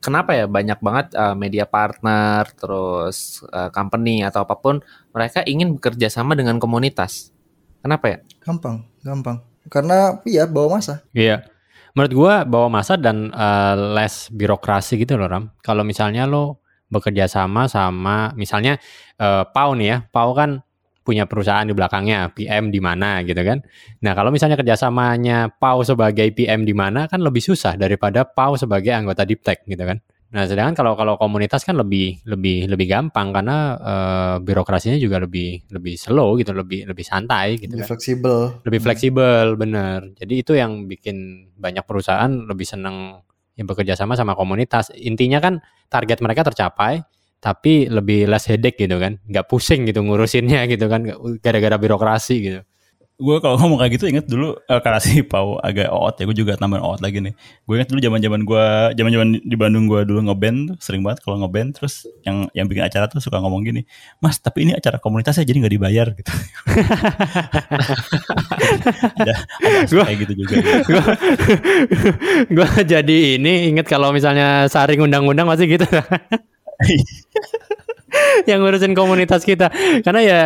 kenapa 0.00 0.32
ya 0.32 0.48
banyak 0.48 0.78
banget 0.80 1.06
uh, 1.18 1.34
media 1.36 1.68
partner, 1.68 2.48
terus 2.56 3.44
uh, 3.52 3.68
company 3.74 4.24
atau 4.24 4.46
apa 4.46 4.56
pun 4.56 4.80
mereka 5.12 5.44
ingin 5.44 5.76
bekerja 5.76 6.08
sama 6.08 6.32
dengan 6.38 6.56
komunitas. 6.56 7.34
Kenapa 7.84 8.06
ya? 8.08 8.18
Gampang, 8.40 8.88
gampang. 9.04 9.44
Karena 9.68 10.16
iya 10.24 10.48
bawa 10.48 10.80
masa. 10.80 11.04
Iya. 11.12 11.44
Menurut 11.98 12.14
gua 12.14 12.34
bawa 12.46 12.70
masa 12.70 12.94
dan 12.94 13.34
eh, 13.34 13.74
less 13.98 14.30
birokrasi 14.30 15.02
gitu 15.02 15.18
loh 15.18 15.26
Ram. 15.26 15.50
Kalau 15.66 15.82
misalnya 15.82 16.30
lo 16.30 16.62
bekerja 16.94 17.26
sama 17.26 17.66
sama 17.66 18.30
misalnya 18.38 18.78
eh, 19.18 19.42
Pau 19.50 19.74
nih 19.74 19.86
ya, 19.90 19.98
Pau 20.06 20.30
kan 20.30 20.62
punya 21.02 21.26
perusahaan 21.26 21.66
di 21.66 21.74
belakangnya, 21.74 22.30
PM 22.38 22.70
di 22.70 22.78
mana 22.78 23.26
gitu 23.26 23.42
kan. 23.42 23.66
Nah 23.98 24.14
kalau 24.14 24.30
misalnya 24.30 24.54
kerjasamanya 24.54 25.50
Pau 25.58 25.82
sebagai 25.82 26.30
PM 26.30 26.62
di 26.62 26.70
mana 26.70 27.10
kan 27.10 27.18
lebih 27.18 27.42
susah 27.42 27.74
daripada 27.74 28.22
Pau 28.22 28.54
sebagai 28.54 28.94
anggota 28.94 29.26
Diptek 29.26 29.66
gitu 29.66 29.82
kan. 29.82 29.98
Nah 30.28 30.44
sedangkan 30.44 30.76
kalau 30.76 30.92
kalau 30.92 31.16
komunitas 31.16 31.64
kan 31.64 31.72
lebih 31.72 32.20
lebih 32.28 32.68
lebih 32.68 32.84
gampang 32.84 33.32
karena 33.32 33.56
eh, 33.80 34.36
birokrasinya 34.44 35.00
juga 35.00 35.16
lebih 35.24 35.64
lebih 35.72 35.96
slow 35.96 36.36
gitu, 36.36 36.52
lebih 36.52 36.84
lebih 36.84 37.04
santai 37.04 37.56
gitu 37.56 37.72
Lebih 37.72 37.80
kan. 37.80 37.88
fleksibel. 37.96 38.38
lebih 38.68 38.80
fleksibel 38.84 39.44
bener. 39.56 40.12
Jadi 40.20 40.34
itu 40.44 40.52
yang 40.52 40.84
bikin 40.84 41.48
banyak 41.56 41.84
perusahaan 41.88 42.28
lebih 42.28 42.68
seneng 42.68 43.24
ya 43.56 43.64
bekerja 43.64 43.96
sama 43.96 44.20
sama 44.20 44.36
komunitas. 44.36 44.92
Intinya 44.92 45.40
kan 45.40 45.64
target 45.88 46.20
mereka 46.20 46.44
tercapai 46.44 47.00
tapi 47.40 47.88
lebih 47.88 48.28
less 48.28 48.44
headache 48.52 48.76
gitu 48.76 49.00
kan. 49.00 49.16
Nggak 49.24 49.48
pusing 49.48 49.88
gitu 49.88 50.04
ngurusinnya 50.04 50.68
gitu 50.68 50.92
kan. 50.92 51.08
Gara-gara 51.40 51.80
birokrasi 51.80 52.36
gitu 52.44 52.60
Gue 53.18 53.42
kalau 53.42 53.58
ngomong 53.58 53.82
kayak 53.82 53.98
gitu 53.98 54.06
inget 54.06 54.30
dulu 54.30 54.54
eh, 54.62 54.78
karena 54.78 55.02
si 55.02 55.26
Pau 55.26 55.58
agak 55.58 55.90
oot 55.90 56.14
ya, 56.14 56.22
gue 56.22 56.38
juga 56.38 56.54
tambahin 56.54 56.86
oot 56.86 57.02
lagi 57.02 57.18
nih. 57.18 57.34
Gue 57.66 57.74
inget 57.74 57.90
dulu 57.90 57.98
zaman 57.98 58.22
zaman 58.22 58.40
gue, 58.46 58.64
zaman 58.94 59.10
zaman 59.10 59.28
di 59.42 59.56
Bandung 59.58 59.90
gue 59.90 60.06
dulu 60.06 60.30
ngeband 60.30 60.58
tuh 60.70 60.76
sering 60.78 61.02
banget 61.02 61.26
kalau 61.26 61.42
ngeband 61.42 61.74
terus 61.74 62.06
yang 62.22 62.46
yang 62.54 62.70
bikin 62.70 62.86
acara 62.86 63.10
tuh 63.10 63.18
suka 63.18 63.42
ngomong 63.42 63.66
gini, 63.66 63.82
Mas 64.22 64.38
tapi 64.38 64.70
ini 64.70 64.78
acara 64.78 65.02
komunitasnya 65.02 65.42
jadi 65.42 65.66
nggak 65.66 65.74
dibayar 65.74 66.06
gitu. 66.14 66.30
ada, 69.18 69.34
ada 69.34 69.78
Gua- 69.90 70.06
kayak 70.06 70.18
gitu 70.22 70.32
juga. 70.38 70.54
gue 70.86 71.02
gue 72.54 72.68
jadi 72.86 73.18
ini 73.34 73.74
inget 73.74 73.90
kalau 73.90 74.14
misalnya 74.14 74.70
saring 74.70 75.02
undang-undang 75.02 75.50
masih 75.50 75.66
gitu 75.66 75.90
yang 78.48 78.64
ngurusin 78.64 78.96
komunitas 78.96 79.44
kita 79.44 79.68
karena 80.00 80.20
ya 80.22 80.40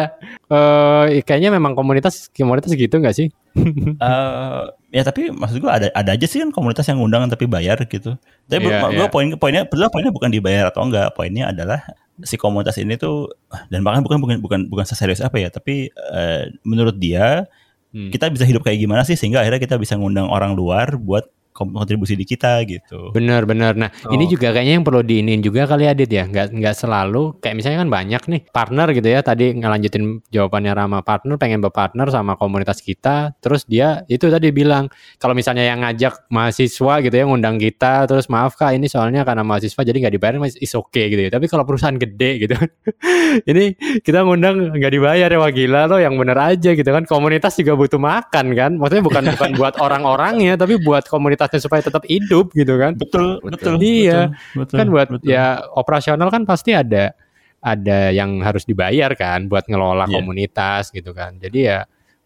eh 0.52 1.24
kayaknya 1.24 1.48
memang 1.48 1.72
komunitas 1.72 2.28
komunitas 2.30 2.68
gitu 2.76 2.92
nggak 3.00 3.16
sih 3.16 3.28
Eh, 4.02 4.62
ya 4.96 5.02
tapi 5.04 5.28
maksud 5.28 5.60
gue 5.60 5.68
ada 5.68 5.88
ada 5.92 6.10
aja 6.16 6.24
sih 6.24 6.40
kan 6.40 6.48
komunitas 6.52 6.88
yang 6.88 7.00
undangan 7.00 7.28
tapi 7.28 7.44
bayar 7.44 7.76
gitu. 7.84 8.16
Tapi 8.48 8.64
Iya, 8.64 8.88
gue 8.92 9.06
iya. 9.06 9.12
poin 9.12 9.28
poinnya 9.36 9.62
padahal 9.68 9.92
poinnya 9.92 10.12
bukan 10.12 10.32
dibayar 10.32 10.72
atau 10.72 10.88
enggak, 10.88 11.12
poinnya 11.12 11.52
adalah 11.52 11.84
si 12.24 12.40
komunitas 12.40 12.80
ini 12.80 12.96
tuh 12.96 13.28
dan 13.68 13.84
bahkan 13.84 14.00
bukan 14.00 14.18
bukan 14.24 14.36
bukan 14.40 14.60
bukan 14.72 14.84
seserius 14.88 15.20
apa 15.20 15.36
ya, 15.36 15.48
tapi 15.52 15.92
eh, 15.92 16.42
menurut 16.64 16.96
dia 16.96 17.44
Hmm. 17.92 18.08
kita 18.08 18.32
bisa 18.32 18.48
hidup 18.48 18.64
kayak 18.64 18.80
gimana 18.80 19.04
sih 19.04 19.20
sehingga 19.20 19.44
akhirnya 19.44 19.60
kita 19.60 19.76
bisa 19.76 20.00
ngundang 20.00 20.24
orang 20.32 20.56
luar 20.56 20.96
buat 20.96 21.28
kontribusi 21.52 22.16
di 22.16 22.24
kita 22.24 22.64
gitu. 22.64 23.12
Bener 23.12 23.44
bener. 23.44 23.76
Nah 23.76 23.90
Oh. 24.02 24.16
ini 24.16 24.26
juga 24.26 24.50
kayaknya 24.50 24.80
yang 24.80 24.84
perlu 24.88 25.04
diinin 25.04 25.44
juga 25.44 25.68
kali 25.68 25.86
ya 25.86 25.92
Dit 25.94 26.10
ya. 26.10 26.24
Nggak 26.26 26.56
nggak 26.56 26.74
selalu 26.74 27.38
kayak 27.38 27.54
misalnya 27.60 27.78
kan 27.86 27.90
banyak 27.92 28.22
nih 28.26 28.40
partner 28.50 28.88
gitu 28.96 29.08
ya. 29.08 29.20
Tadi 29.22 29.54
ngelanjutin 29.54 30.24
jawabannya 30.32 30.72
Rama 30.74 30.98
partner 31.04 31.36
pengen 31.38 31.60
berpartner 31.62 32.08
sama 32.10 32.34
komunitas 32.34 32.80
kita. 32.82 33.36
Terus 33.38 33.68
dia 33.68 34.02
itu 34.08 34.26
tadi 34.32 34.50
bilang 34.50 34.88
kalau 35.20 35.36
misalnya 35.36 35.62
yang 35.68 35.84
ngajak 35.84 36.26
mahasiswa 36.32 36.94
gitu 37.04 37.14
ya 37.14 37.24
ngundang 37.28 37.60
kita. 37.60 38.08
Terus 38.08 38.26
maaf 38.32 38.56
kak 38.58 38.74
ini 38.74 38.88
soalnya 38.90 39.22
karena 39.22 39.44
mahasiswa 39.46 39.80
jadi 39.84 39.96
nggak 40.08 40.14
dibayar 40.18 40.34
is 40.58 40.72
okay 40.74 41.12
gitu 41.12 41.28
ya. 41.28 41.30
Tapi 41.30 41.46
kalau 41.46 41.62
perusahaan 41.68 41.94
gede 41.94 42.48
gitu 42.48 42.54
ini 43.50 43.76
kita 44.02 44.24
ngundang 44.24 44.76
nggak 44.76 44.92
dibayar 44.92 45.28
ya 45.28 45.38
wah 45.38 45.52
gila 45.52 45.86
lo 45.86 45.96
yang 46.00 46.16
bener 46.18 46.36
aja 46.38 46.72
gitu 46.74 46.90
kan. 46.90 47.04
Komunitas 47.06 47.54
juga 47.60 47.76
butuh 47.76 48.00
makan 48.00 48.46
kan. 48.56 48.70
Maksudnya 48.80 49.04
bukan 49.04 49.22
bukan 49.36 49.50
buat 49.60 49.74
orang-orangnya 49.78 50.56
tapi 50.56 50.80
buat 50.80 51.04
komunitasnya 51.42 51.62
supaya 51.66 51.82
tetap 51.82 52.02
hidup 52.06 52.46
gitu 52.54 52.74
kan 52.78 52.92
Betul, 52.94 53.42
Betul. 53.42 53.50
betul. 53.50 53.74
Iya. 53.82 54.20
betul, 54.30 54.58
betul, 54.62 54.76
kan 54.78 54.86
buat 54.88 55.08
betul. 55.10 55.26
ya 55.26 55.44
operasional 55.74 56.28
kan 56.30 56.42
pasti 56.46 56.70
ada 56.70 57.10
ada 57.58 57.98
yang 58.10 58.42
harus 58.42 58.62
dibayar 58.62 59.10
kan 59.14 59.46
buat 59.50 59.66
ngelola 59.66 60.06
Iya. 60.06 60.14
komunitas 60.14 60.90
gitu 60.90 61.10
kan 61.10 61.38
jadi 61.38 61.58
ya 61.58 61.78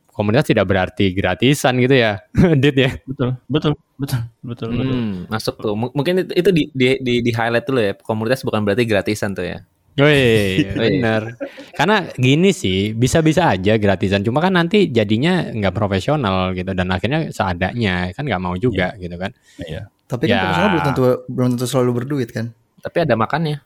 komunitas 0.09 0.49
tidak 0.49 0.65
berarti 0.65 1.13
gratisan 1.13 1.77
gitu 1.77 1.93
ya 1.97 2.21
Dit 2.61 2.77
ya 2.77 2.93
betul, 3.05 3.37
betul, 3.49 3.73
betul, 4.01 4.21
betul, 4.41 4.69
betul. 4.73 4.97
Hmm, 4.97 5.29
masuk 5.29 5.55
tuh. 5.61 5.73
M- 5.77 5.93
mungkin 5.93 6.25
itu, 6.25 6.33
itu 6.33 6.51
di, 6.53 6.63
di, 6.73 6.87
di, 7.01 7.15
di 7.21 7.31
highlight 7.33 7.65
dulu 7.69 7.81
ya. 7.81 7.93
Komunitas 7.97 8.41
bukan 8.41 8.65
berarti 8.65 8.89
gratisan 8.89 9.37
tuh 9.37 9.45
ya. 9.45 9.59
Woi, 9.97 10.61
bener. 10.81 11.41
Karena 11.73 12.05
gini 12.13 12.53
sih, 12.53 12.93
bisa-bisa 12.93 13.49
aja 13.49 13.81
gratisan. 13.81 14.21
Cuma 14.21 14.45
kan 14.45 14.53
nanti 14.53 14.93
jadinya 14.93 15.49
nggak 15.49 15.73
profesional 15.73 16.53
gitu 16.53 16.77
dan 16.77 16.93
akhirnya 16.93 17.33
seadanya 17.33 18.13
kan 18.13 18.29
nggak 18.29 18.43
mau 18.43 18.55
juga 18.61 18.93
gitu 19.01 19.17
kan. 19.17 19.33
Iya. 19.57 19.89
Tapi 20.05 20.29
kan 20.29 20.37
Ya. 20.37 20.41
profesional 20.45 20.69
belum 20.71 20.85
tentu 20.85 21.03
belum 21.33 21.49
tentu 21.57 21.67
selalu 21.67 21.91
berduit 22.05 22.29
kan. 22.29 22.53
Tapi 22.85 23.09
ada 23.09 23.17
makannya. 23.17 23.59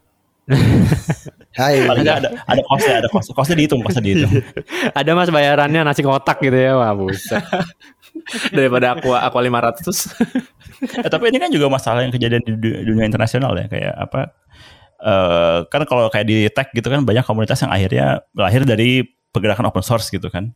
Hai. 1.58 1.82
Paling 1.82 2.02
nggak 2.06 2.18
ada 2.22 2.30
ada 2.46 2.62
kosnya, 2.62 2.94
ada 3.02 3.08
kos, 3.10 3.26
kosnya 3.34 3.56
dihitung, 3.58 3.82
kosnya 3.82 4.02
dihitung. 4.02 4.32
Ada 4.98 5.10
mas 5.18 5.30
bayarannya 5.30 5.82
nasi 5.82 6.02
kotak 6.02 6.38
gitu 6.42 6.54
ya, 6.54 6.78
wah 6.78 6.94
buset. 6.94 7.42
Daripada 8.50 8.94
aqua 8.98 9.18
aqua 9.22 9.40
500. 9.42 9.82
Eh, 11.04 11.10
tapi 11.10 11.28
ini 11.30 11.38
kan 11.38 11.50
juga 11.50 11.66
masalah 11.68 12.06
yang 12.06 12.14
kejadian 12.14 12.42
di 12.46 12.54
du- 12.56 12.82
dunia 12.86 13.04
internasional 13.04 13.52
ya 13.54 13.66
kayak 13.66 13.94
apa 13.94 14.32
eh 15.00 15.58
kan 15.72 15.82
kalau 15.88 16.12
kayak 16.12 16.26
di 16.28 16.46
tech 16.52 16.68
gitu 16.76 16.86
kan 16.92 17.02
banyak 17.02 17.24
komunitas 17.24 17.60
yang 17.64 17.72
akhirnya 17.72 18.20
lahir 18.36 18.62
dari 18.68 19.04
pergerakan 19.32 19.68
open 19.72 19.80
source 19.80 20.12
gitu 20.12 20.28
kan 20.28 20.52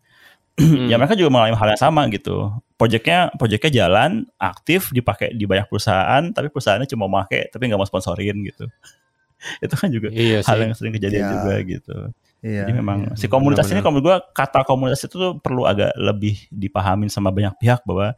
ya 0.90 0.94
mereka 1.00 1.18
juga 1.18 1.34
mengalami 1.34 1.56
hal 1.58 1.68
yang 1.74 1.82
sama 1.82 2.06
gitu 2.12 2.52
proyeknya 2.78 3.32
proyeknya 3.34 3.70
jalan 3.84 4.28
aktif 4.38 4.94
dipakai 4.94 5.34
di 5.34 5.48
banyak 5.48 5.66
perusahaan 5.66 6.22
tapi 6.30 6.52
perusahaannya 6.52 6.86
cuma 6.86 7.10
pakai 7.10 7.50
tapi 7.50 7.66
nggak 7.66 7.80
mau 7.80 7.88
sponsorin 7.88 8.38
gitu 8.46 8.68
itu 9.64 9.74
kan 9.74 9.88
juga 9.90 10.08
iya 10.14 10.40
hal 10.46 10.58
yang 10.62 10.72
sering 10.76 10.94
kejadian 10.94 11.24
Ya. 11.24 11.30
juga 11.32 11.54
gitu 11.64 11.96
Iya. 12.44 12.68
jadi 12.68 12.72
memang 12.76 12.98
iya. 13.08 13.16
si 13.16 13.24
komunitas 13.24 13.64
ini 13.72 13.80
benar-benar. 13.80 13.82
kalau 13.88 13.94
menurut 13.96 14.28
gua 14.28 14.36
kata 14.36 14.60
komunitas 14.68 15.00
itu 15.08 15.16
tuh 15.16 15.32
perlu 15.40 15.64
agak 15.64 15.96
lebih 15.96 16.36
dipahamin 16.52 17.08
sama 17.08 17.32
banyak 17.32 17.56
pihak 17.56 17.80
bahwa 17.88 18.12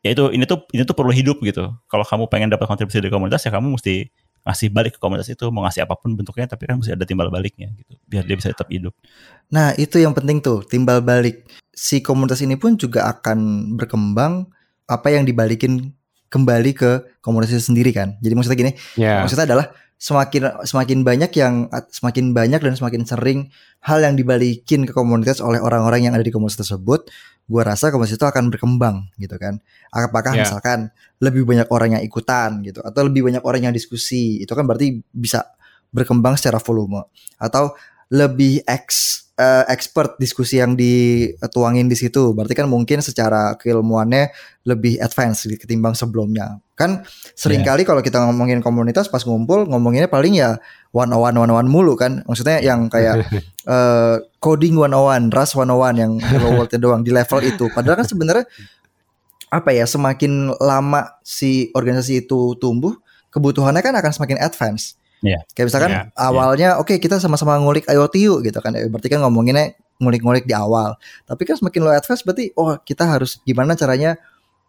ya 0.00 0.16
itu 0.16 0.32
ini 0.32 0.48
tuh 0.48 0.64
ini 0.72 0.80
tuh 0.88 0.96
perlu 0.96 1.12
hidup 1.12 1.44
gitu. 1.44 1.76
Kalau 1.84 2.04
kamu 2.08 2.24
pengen 2.32 2.48
dapat 2.48 2.72
kontribusi 2.72 3.04
dari 3.04 3.12
komunitas 3.12 3.44
ya 3.44 3.52
kamu 3.52 3.76
mesti 3.76 4.08
ngasih 4.46 4.70
balik 4.70 4.94
ke 4.96 4.98
komunitas 5.02 5.26
itu 5.26 5.42
mau 5.50 5.66
ngasih 5.66 5.82
apa 5.82 5.98
pun 5.98 6.14
bentuknya 6.14 6.46
tapi 6.46 6.70
kan 6.70 6.78
mesti 6.78 6.94
ada 6.94 7.02
timbal 7.02 7.26
baliknya 7.34 7.74
gitu 7.74 7.98
biar 8.06 8.22
dia 8.22 8.38
bisa 8.38 8.54
tetap 8.54 8.70
hidup. 8.70 8.94
Nah, 9.50 9.74
itu 9.74 9.98
yang 9.98 10.14
penting 10.14 10.38
tuh, 10.38 10.62
timbal 10.66 11.02
balik. 11.02 11.46
Si 11.74 11.98
komunitas 12.00 12.40
ini 12.42 12.54
pun 12.54 12.78
juga 12.78 13.10
akan 13.10 13.70
berkembang 13.74 14.46
apa 14.86 15.08
yang 15.10 15.26
dibalikin 15.26 15.90
kembali 16.30 16.70
ke 16.74 16.90
komunitas 17.22 17.58
itu 17.58 17.64
sendiri 17.70 17.90
kan. 17.90 18.14
Jadi 18.22 18.32
maksudnya 18.34 18.58
gini, 18.58 18.72
Ya. 18.98 19.22
maksudnya 19.22 19.46
adalah 19.46 19.66
semakin 19.96 20.60
semakin 20.68 21.00
banyak 21.02 21.32
yang 21.40 21.72
semakin 21.88 22.36
banyak 22.36 22.60
dan 22.60 22.76
semakin 22.76 23.02
sering 23.08 23.48
hal 23.80 24.04
yang 24.04 24.12
dibalikin 24.12 24.84
ke 24.84 24.92
komunitas 24.92 25.40
oleh 25.40 25.56
orang-orang 25.56 26.04
yang 26.08 26.14
ada 26.14 26.20
di 26.20 26.28
komunitas 26.28 26.60
tersebut, 26.68 27.08
gua 27.48 27.62
rasa 27.64 27.88
komunitas 27.88 28.20
itu 28.20 28.26
akan 28.28 28.52
berkembang 28.52 29.08
gitu 29.16 29.40
kan. 29.40 29.56
Apakah 29.88 30.36
Ya. 30.36 30.44
misalkan 30.44 30.92
lebih 31.24 31.48
banyak 31.48 31.64
orang 31.72 31.96
yang 31.96 32.02
ikutan 32.04 32.60
gitu 32.60 32.84
atau 32.84 33.08
lebih 33.08 33.24
banyak 33.24 33.40
orang 33.40 33.70
yang 33.70 33.74
diskusi, 33.74 34.44
itu 34.44 34.52
kan 34.52 34.68
berarti 34.68 35.00
bisa 35.16 35.48
berkembang 35.96 36.36
secara 36.36 36.60
volume 36.60 37.08
atau 37.40 37.72
lebih 38.12 38.62
ex 38.68 39.25
eh, 39.36 39.64
expert 39.68 40.16
diskusi 40.16 40.58
yang 40.58 40.74
dituangin 40.74 41.86
di 41.86 41.96
situ. 41.96 42.32
Berarti 42.32 42.56
kan 42.56 42.66
mungkin 42.66 43.04
secara 43.04 43.54
keilmuannya 43.60 44.32
lebih 44.64 44.98
advance 44.98 45.46
ketimbang 45.46 45.92
sebelumnya. 45.92 46.58
Kan 46.76 47.04
sering 47.32 47.64
kali 47.64 47.88
kalau 47.88 48.04
kita 48.04 48.20
ngomongin 48.20 48.60
komunitas 48.60 49.08
pas 49.08 49.24
ngumpul 49.24 49.64
ngomonginnya 49.64 50.12
paling 50.12 50.36
ya 50.36 50.60
one 50.92 51.08
on 51.08 51.20
one 51.20 51.36
one 51.36 51.50
on 51.52 51.64
one 51.64 51.68
mulu 51.68 51.94
kan. 51.94 52.24
Maksudnya 52.24 52.64
yang 52.64 52.88
kayak 52.88 53.28
eh, 53.72 54.16
coding 54.40 54.76
one 54.76 54.96
on 54.96 55.04
one, 55.04 55.24
Rust 55.32 55.56
one 55.56 55.68
on 55.68 55.78
one 55.78 55.96
yang 55.96 56.12
hello 56.32 56.56
world 56.56 56.72
doang 56.72 57.04
di 57.04 57.12
level 57.12 57.40
itu. 57.44 57.68
Padahal 57.70 58.02
kan 58.02 58.08
sebenarnya 58.08 58.44
apa 59.46 59.70
ya 59.70 59.86
semakin 59.86 60.58
lama 60.58 61.22
si 61.22 61.70
organisasi 61.70 62.26
itu 62.26 62.58
tumbuh, 62.58 62.98
kebutuhannya 63.30 63.78
kan 63.84 63.94
akan 63.94 64.12
semakin 64.12 64.42
advance. 64.42 64.98
Iya. 65.24 65.40
Kayak 65.56 65.66
misalkan 65.72 65.90
Iya, 65.92 66.02
awalnya 66.16 66.68
oke 66.76 67.00
kita 67.00 67.16
sama-sama 67.16 67.56
ngulik 67.56 67.88
IoT 67.88 68.14
yuk 68.20 68.38
gitu 68.44 68.58
kan. 68.60 68.76
Eh, 68.76 68.88
Berarti 68.90 69.08
kan 69.08 69.24
ngomonginnya 69.24 69.72
ngulik-ngulik 69.96 70.44
di 70.44 70.52
awal. 70.52 70.96
Tapi 71.24 71.42
kan 71.48 71.56
semakin 71.56 71.80
lo 71.80 71.90
advance 71.92 72.20
berarti 72.20 72.52
oh 72.56 72.76
kita 72.84 73.08
harus 73.08 73.40
gimana 73.48 73.72
caranya 73.72 74.20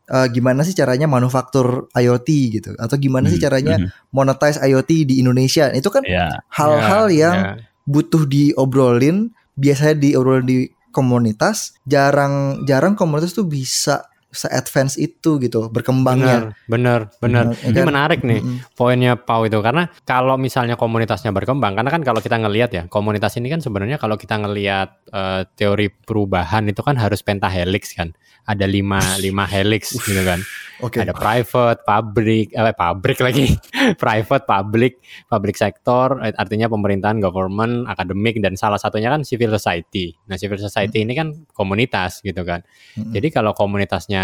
eh, 0.07 0.27
gimana 0.31 0.63
sih 0.63 0.71
caranya 0.71 1.03
manufaktur 1.05 1.91
IoT 1.91 2.29
gitu 2.59 2.69
atau 2.79 2.95
gimana 2.95 3.27
sih 3.27 3.35
Hmm, 3.39 3.45
caranya 3.51 3.75
mhm. 3.75 3.89
monetize 4.15 4.59
IoT 4.63 4.91
di 5.03 5.15
Indonesia. 5.19 5.67
Itu 5.75 5.91
kan 5.91 6.07
ya 6.07 6.39
hal-hal 6.55 7.11
Ya, 7.11 7.17
yang 7.27 7.35
ya. 7.35 7.51
butuh 7.83 8.23
diobrolin 8.23 9.35
biasanya 9.59 9.95
diobrolin 9.99 10.45
di 10.47 10.59
komunitas 10.95 11.75
jarang 11.83 12.63
jarang 12.65 12.95
komunitas 12.95 13.35
tuh 13.35 13.45
bisa 13.45 14.07
se-advance 14.27 14.99
itu 14.99 15.39
gitu 15.39 15.71
berkembangnya. 15.71 16.51
Bener, 16.67 16.67
bener, 16.67 16.99
bener. 17.23 17.45
Bener, 17.55 17.71
Ini 17.71 17.79
kan? 17.79 17.87
menarik 17.87 18.19
nih 18.27 18.39
Mm-mm. 18.43 18.75
poinnya 18.75 19.15
Pau 19.15 19.47
itu 19.47 19.55
karena 19.63 19.87
kalau 20.03 20.35
misalnya 20.35 20.75
komunitasnya 20.75 21.31
berkembang, 21.31 21.79
karena 21.79 21.87
kan 21.87 22.03
kalau 22.03 22.19
kita 22.19 22.35
ngelihat 22.35 22.69
ya 22.75 22.83
komunitas 22.91 23.39
ini 23.39 23.47
kan 23.47 23.63
sebenarnya 23.63 23.95
kalau 23.95 24.19
kita 24.19 24.35
ngelihat 24.35 24.89
eh, 25.15 25.41
teori 25.55 25.87
perubahan 25.87 26.67
itu 26.67 26.83
kan 26.83 26.99
harus 26.99 27.23
pentahelix 27.23 27.95
kan, 27.95 28.11
ada 28.43 28.67
lima 28.67 28.99
lima 29.23 29.47
helix 29.47 29.95
gitu 29.95 30.19
kan, 30.27 30.43
Oke. 30.83 31.07
ada 31.07 31.15
private, 31.15 31.87
public, 31.87 32.51
eh 32.51 32.75
pabrik 32.75 33.19
lagi, 33.23 33.55
private, 34.03 34.43
public, 34.43 34.99
public 35.31 35.55
sector, 35.55 36.19
eh, 36.19 36.35
artinya 36.35 36.67
pemerintahan, 36.67 37.23
government, 37.23 37.87
akademik 37.87 38.43
dan 38.43 38.59
salah 38.59 38.77
satunya 38.77 39.07
kan 39.07 39.23
civil 39.23 39.55
society. 39.55 40.11
Nah 40.27 40.35
civil 40.35 40.59
society 40.59 41.07
ini 41.07 41.15
kan 41.15 41.31
komunitas 41.55 42.19
gitu 42.19 42.43
kan. 42.43 42.59
Mm-mm. 42.99 43.15
Jadi 43.15 43.27
kalau 43.31 43.55
komunitasnya 43.55 44.16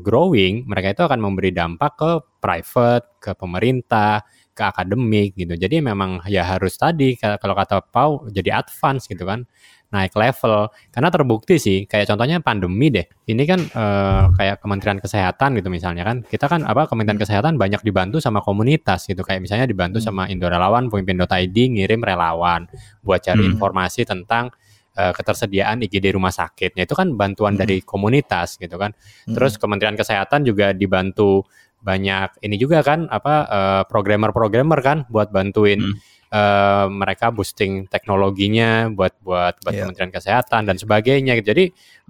growing, 0.00 0.64
mereka 0.66 0.92
itu 0.94 1.02
akan 1.04 1.18
memberi 1.20 1.50
dampak 1.50 1.92
ke 1.98 2.10
private, 2.42 3.06
ke 3.22 3.30
pemerintah, 3.38 4.22
ke 4.52 4.62
akademik 4.62 5.32
gitu. 5.38 5.54
Jadi 5.56 5.80
memang 5.80 6.20
ya 6.28 6.44
harus 6.44 6.76
tadi 6.76 7.16
ka- 7.16 7.40
kalau 7.40 7.56
kata 7.56 7.80
Pau 7.88 8.28
jadi 8.28 8.60
advance 8.60 9.08
gitu 9.08 9.24
kan, 9.24 9.48
naik 9.92 10.12
level. 10.16 10.68
Karena 10.92 11.08
terbukti 11.08 11.56
sih, 11.56 11.78
kayak 11.88 12.08
contohnya 12.12 12.40
pandemi 12.40 12.88
deh. 12.92 13.04
Ini 13.28 13.42
kan 13.48 13.60
eh, 13.64 14.24
kayak 14.36 14.56
Kementerian 14.60 15.00
Kesehatan 15.00 15.56
gitu 15.56 15.68
misalnya 15.72 16.04
kan, 16.04 16.20
kita 16.24 16.48
kan 16.52 16.64
apa 16.68 16.84
Kementerian 16.88 17.20
Kesehatan 17.20 17.56
banyak 17.56 17.80
dibantu 17.80 18.20
sama 18.20 18.44
komunitas 18.44 19.08
gitu. 19.08 19.24
Kayak 19.24 19.44
misalnya 19.48 19.64
dibantu 19.68 20.00
Hmm. 20.00 20.06
sama 20.12 20.22
Indorelawan, 20.28 20.92
pemimpin.id 20.92 21.56
ngirim 21.56 22.00
relawan 22.04 22.68
buat 23.00 23.24
cari 23.24 23.44
Hmm. 23.44 23.56
informasi 23.56 24.04
tentang 24.04 24.52
eh, 24.92 25.12
ketersediaan 25.12 25.80
IGD 25.80 26.12
rumah 26.12 26.30
sakitnya 26.30 26.84
itu 26.84 26.92
kan 26.92 27.16
bantuan 27.16 27.54
Hmm. 27.56 27.62
dari 27.64 27.80
komunitas 27.80 28.56
gitu 28.56 28.76
kan. 28.76 28.92
Terus 29.24 29.56
Kementerian 29.56 29.96
Kesehatan 29.96 30.44
juga 30.44 30.72
dibantu 30.72 31.44
banyak 31.82 32.38
ini 32.46 32.54
juga 32.56 32.78
kan 32.86 33.10
apa 33.10 33.34
eh, 33.50 33.82
programmer-programmer 33.90 34.78
kan 34.80 34.98
buat 35.10 35.34
bantuin 35.34 35.82
Hmm. 35.82 35.96
eh, 36.32 36.86
mereka 36.88 37.28
boosting 37.28 37.84
teknologinya 37.90 38.88
buat 38.88 39.12
buat 39.20 39.60
buat 39.60 39.74
Iya. 39.74 39.84
Kementerian 39.84 40.12
Kesehatan 40.12 40.64
dan 40.64 40.76
sebagainya. 40.78 41.36
gitu. 41.36 41.52
Jadi 41.52 41.64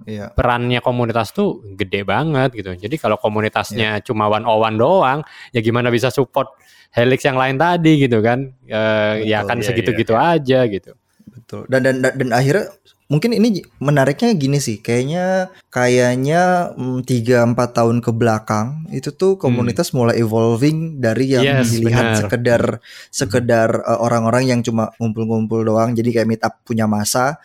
Iya. 0.07 0.31
perannya 0.31 0.79
komunitas 0.79 1.35
tuh 1.35 1.59
gede 1.75 2.07
banget 2.07 2.55
gitu. 2.55 2.71
Jadi 2.71 2.95
kalau 2.95 3.19
komunitasnya 3.19 3.99
Iya. 3.99 4.03
cuma 4.05 4.29
one 4.29 4.45
on 4.45 4.59
one 4.63 4.77
doang, 4.79 5.19
ya 5.51 5.59
gimana 5.59 5.91
bisa 5.91 6.07
support 6.07 6.55
helix 6.93 7.25
yang 7.25 7.35
lain 7.35 7.57
tadi 7.57 7.99
gitu 7.99 8.21
kan? 8.21 8.47
Eh, 8.63 9.25
ya 9.27 9.43
kan 9.43 9.57
iya, 9.59 9.65
segitu-gitu 9.65 10.13
aja 10.15 10.69
gitu. 10.69 10.93
Betul. 11.33 11.65
Dan 11.67 11.81
dan 11.83 11.95
dan, 11.99 12.13
dan 12.15 12.29
akhirnya 12.31 12.69
mungkin 13.09 13.35
ini 13.35 13.61
menariknya 13.77 14.33
gini 14.33 14.57
sih. 14.57 14.79
Kayaknya 14.79 15.51
kayaknya 15.69 16.71
mm, 16.73 17.03
tiga 17.03 17.43
empat 17.43 17.75
tahun 17.77 17.99
ke 17.99 18.09
belakang 18.09 18.87
itu 18.89 19.11
tuh 19.11 19.35
komunitas 19.35 19.91
mulai 19.91 20.17
evolving 20.17 20.97
dari 20.97 21.33
yang 21.33 21.43
Hmm. 21.43 21.59
Yes, 21.61 21.69
dilihat 21.73 22.05
benar. 22.05 22.19
sekedar 22.21 22.61
sekedar 23.09 23.69
uh, 23.83 23.99
orang-orang 23.99 24.47
yang 24.47 24.59
cuma 24.61 24.89
ngumpul-ngumpul 24.97 25.61
doang. 25.61 25.93
Jadi 25.93 26.09
kayak 26.09 26.27
meet 26.29 26.41
up 26.41 26.61
punya 26.63 26.85
masa 26.85 27.37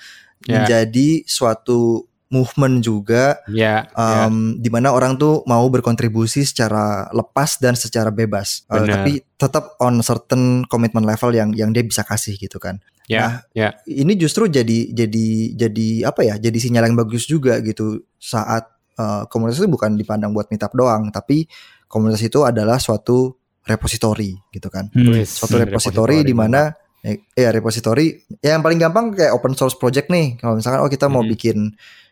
Ya. 0.46 0.62
menjadi 0.62 1.26
suatu 1.26 2.06
movement 2.30 2.78
juga 2.78 3.42
Ya, 3.50 3.88
ya. 3.90 4.28
um, 4.30 4.54
di 4.54 4.70
mana 4.70 4.94
orang 4.94 5.18
tuh 5.18 5.42
mau 5.50 5.66
berkontribusi 5.66 6.46
secara 6.46 7.10
lepas 7.10 7.58
dan 7.58 7.74
secara 7.74 8.14
bebas, 8.14 8.62
Uh, 8.70 8.86
tapi 8.86 9.12
tetap 9.34 9.74
on 9.82 9.98
certain 9.98 10.62
commitment 10.68 11.02
level 11.02 11.34
yang 11.34 11.50
yang 11.56 11.74
dia 11.74 11.82
bisa 11.82 12.06
kasih 12.06 12.38
gitu 12.38 12.60
kan. 12.62 12.78
Ya, 13.08 13.20
Nah, 13.24 13.32
ya. 13.56 13.68
Ini 13.88 14.12
justru 14.20 14.46
jadi 14.46 14.92
jadi 14.92 15.26
jadi 15.56 15.88
apa 16.04 16.28
ya? 16.28 16.36
Jadi 16.36 16.60
sinyal 16.60 16.92
yang 16.92 16.96
bagus 17.00 17.24
juga 17.24 17.56
gitu 17.64 18.04
saat 18.20 18.68
uh, 19.00 19.24
komunitas 19.32 19.64
itu 19.64 19.68
bukan 19.68 19.96
dipandang 19.96 20.36
buat 20.36 20.52
meetup 20.52 20.76
doang, 20.76 21.08
tapi 21.08 21.48
komunitas 21.88 22.20
itu 22.20 22.44
adalah 22.44 22.76
suatu 22.76 23.32
repository 23.64 24.36
gitu 24.52 24.68
kan. 24.68 24.92
Hmm. 24.92 25.24
Suatu 25.24 25.56
hmm, 25.56 25.64
repository 25.68 26.20
di 26.20 26.36
mana 26.36 26.72
eh, 27.00 27.24
ya 27.32 27.48
repository 27.48 28.12
ya 28.42 28.56
yang 28.56 28.62
paling 28.64 28.76
gampang 28.76 29.16
kayak 29.16 29.32
open 29.32 29.56
source 29.56 29.76
project 29.76 30.12
nih. 30.12 30.36
Kalau 30.36 30.60
misalkan 30.60 30.80
oh 30.84 30.90
kita 30.90 31.08
mau 31.08 31.24
Mhm. 31.24 31.30
bikin 31.32 31.58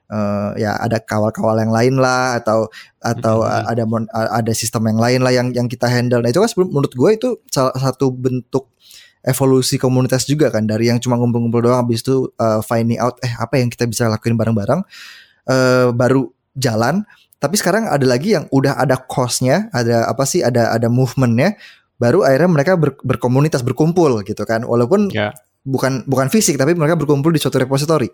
eh, 0.06 0.50
ya 0.62 0.78
ada 0.78 1.02
kawal-kawal 1.02 1.58
yang 1.58 1.74
lain 1.74 1.98
lah 1.98 2.38
atau 2.38 2.70
atau 3.02 3.42
Mhm. 3.42 3.64
ada 3.66 3.82
mon- 3.84 4.10
ada 4.12 4.52
sistem 4.54 4.86
yang 4.86 5.00
lain 5.02 5.20
lah 5.20 5.32
yang 5.34 5.50
yang 5.50 5.66
kita 5.66 5.90
handle. 5.90 6.22
Nah 6.22 6.30
itu 6.30 6.38
kan 6.38 6.46
sebelum- 6.46 6.70
menurut 6.70 6.94
gue 6.94 7.10
itu 7.10 7.28
salah 7.50 7.74
satu 7.74 8.14
bentuk 8.14 8.70
evolusi 9.26 9.76
komunitas 9.76 10.22
juga 10.24 10.48
kan 10.48 10.64
dari 10.64 10.86
yang 10.86 11.02
cuma 11.02 11.18
ngumpul-ngumpul 11.18 11.58
doang 11.60 11.82
habis 11.82 12.00
itu 12.00 12.30
uh, 12.38 12.62
finding 12.62 13.02
out 13.02 13.18
eh 13.20 13.34
apa 13.34 13.58
yang 13.58 13.66
kita 13.66 13.84
bisa 13.84 14.06
lakuin 14.06 14.38
bareng-bareng 14.38 14.80
eh, 15.46 15.90
baru 15.90 16.30
jalan 16.54 17.02
tapi 17.36 17.58
sekarang 17.58 17.90
ada 17.90 18.06
lagi 18.06 18.32
yang 18.32 18.46
udah 18.48 18.78
ada 18.78 18.96
cause-nya 18.96 19.68
ada 19.74 20.08
apa 20.08 20.24
sih 20.24 20.40
ada 20.40 20.72
ada 20.72 20.88
movementnya 20.88 21.58
baru 21.98 22.24
akhirnya 22.24 22.48
mereka 22.48 22.72
ber- 22.78 23.02
berkomunitas 23.02 23.60
berkumpul 23.60 24.22
gitu 24.22 24.46
kan 24.46 24.64
walaupun 24.64 25.10
Ya. 25.12 25.34
bukan 25.66 26.06
bukan 26.06 26.30
fisik 26.30 26.56
tapi 26.56 26.72
mereka 26.72 26.94
berkumpul 26.96 27.34
di 27.34 27.42
suatu 27.42 27.58
repository 27.58 28.08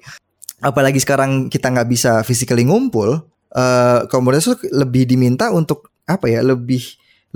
apalagi 0.59 0.99
sekarang 0.99 1.47
kita 1.47 1.71
nggak 1.71 1.89
bisa 1.91 2.25
physically 2.25 2.65
ngumpul 2.65 3.27
eh 3.53 4.01
komunitas 4.09 4.49
tuh 4.49 4.59
lebih 4.73 5.05
diminta 5.05 5.53
untuk 5.53 5.93
apa 6.09 6.25
ya 6.27 6.41
lebih 6.41 6.81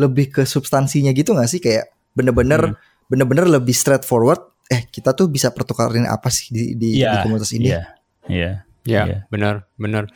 lebih 0.01 0.33
ke 0.33 0.43
substansinya 0.49 1.13
gitu 1.13 1.37
nggak 1.37 1.51
sih 1.51 1.61
kayak 1.61 1.93
bener-bener 2.17 2.73
Hmm. 2.73 2.96
Bener-bener 3.07 3.47
lebih 3.47 3.75
straightforward 3.75 4.43
eh 4.67 4.83
kita 4.91 5.15
tuh 5.15 5.31
bisa 5.31 5.55
pertukarin 5.55 6.11
apa 6.11 6.27
sih 6.27 6.51
di 6.51 6.75
di, 6.75 6.89
Iya, 6.99 7.15
di 7.15 7.17
komunitas 7.23 7.51
ini 7.55 7.71
Iya. 7.71 7.83
Iya. 8.27 8.53
Ya, 8.87 9.03
Iya. 9.03 9.19
benar, 9.35 9.67
benar. 9.75 10.07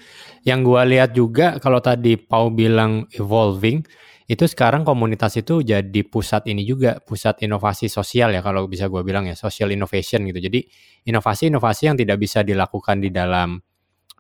Yang 0.47 0.61
gua 0.63 0.83
lihat 0.87 1.11
juga 1.11 1.59
kalau 1.59 1.83
tadi 1.83 2.15
Pau 2.15 2.55
bilang 2.55 3.03
evolving, 3.11 3.83
itu 4.31 4.47
sekarang 4.47 4.87
komunitas 4.87 5.35
itu 5.43 5.59
jadi 5.67 6.01
pusat 6.07 6.47
ini 6.47 6.63
juga, 6.63 7.03
pusat 7.03 7.43
inovasi 7.43 7.91
sosial 7.91 8.31
ya 8.31 8.39
kalau 8.47 8.71
bisa 8.71 8.87
gua 8.87 9.03
bilang 9.03 9.27
ya, 9.27 9.35
social 9.35 9.75
innovation 9.75 10.23
gitu. 10.31 10.39
Jadi 10.39 10.63
inovasi-inovasi 11.03 11.83
yang 11.91 11.99
tidak 11.99 12.23
bisa 12.23 12.47
dilakukan 12.47 13.03
di 13.03 13.11
dalam 13.11 13.59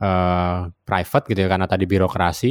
eh, 0.02 0.61
private 0.83 1.24
gitu 1.30 1.40
ya 1.46 1.48
karena 1.50 1.66
tadi 1.70 1.85
birokrasi 1.87 2.50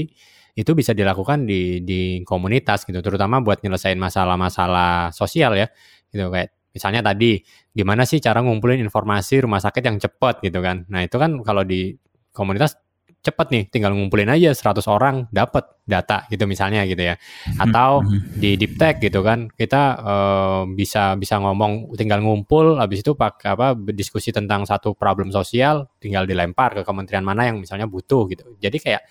itu 0.55 0.71
bisa 0.75 0.91
dilakukan 0.95 1.43
di 1.47 1.84
di 1.84 2.19
komunitas 2.23 2.84
gitu, 2.88 2.99
terutama 3.03 3.39
buat 3.43 3.60
nyelesain 3.63 3.95
masalah-masalah 3.99 5.12
sosial 5.12 5.55
ya. 5.55 5.67
Gitu 6.09 6.25
kayak 6.29 6.49
misalnya 6.69 7.01
tadi 7.01 7.41
gimana 7.73 8.05
sih 8.05 8.21
cara 8.21 8.45
ngumpulin 8.45 8.79
informasi 8.81 9.41
rumah 9.45 9.61
sakit 9.61 9.83
yang 9.83 9.97
cepat 9.97 10.45
gitu 10.45 10.61
kan. 10.61 10.85
Nah, 10.89 11.01
itu 11.05 11.17
kan 11.17 11.41
kalau 11.41 11.65
di 11.65 11.97
komunitas 12.29 12.77
cepat 13.19 13.51
nih, 13.51 13.63
tinggal 13.67 13.91
ngumpulin 13.91 14.31
aja 14.31 14.55
100 14.55 14.87
orang 14.87 15.27
dapat 15.27 15.67
data 15.83 16.23
gitu 16.31 16.47
misalnya 16.47 16.87
gitu 16.87 17.03
ya. 17.03 17.19
Atau 17.59 18.07
di 18.39 18.55
deep 18.55 18.79
tech 18.79 19.03
gitu 19.03 19.19
kan, 19.25 19.51
kita 19.51 19.83
eh, 19.99 20.61
bisa 20.71 21.19
bisa 21.19 21.35
ngomong 21.43 21.91
tinggal 21.99 22.23
ngumpul 22.23 22.79
habis 22.79 23.03
itu 23.03 23.19
pakai 23.19 23.59
apa 23.59 23.67
diskusi 23.91 24.31
tentang 24.31 24.63
satu 24.63 24.95
problem 24.95 25.35
sosial 25.35 25.91
tinggal 25.99 26.23
dilempar 26.23 26.79
ke 26.79 26.81
kementerian 26.87 27.25
mana 27.25 27.51
yang 27.51 27.59
misalnya 27.59 27.91
butuh 27.91 28.23
gitu. 28.31 28.55
Jadi 28.55 28.77
kayak 28.79 29.01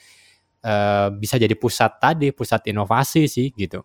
eh, 0.64 1.08
bisa 1.12 1.36
jadi 1.36 1.52
pusat 1.52 2.00
tadi, 2.00 2.32
pusat 2.32 2.64
inovasi 2.72 3.28
sih 3.28 3.52
gitu 3.52 3.84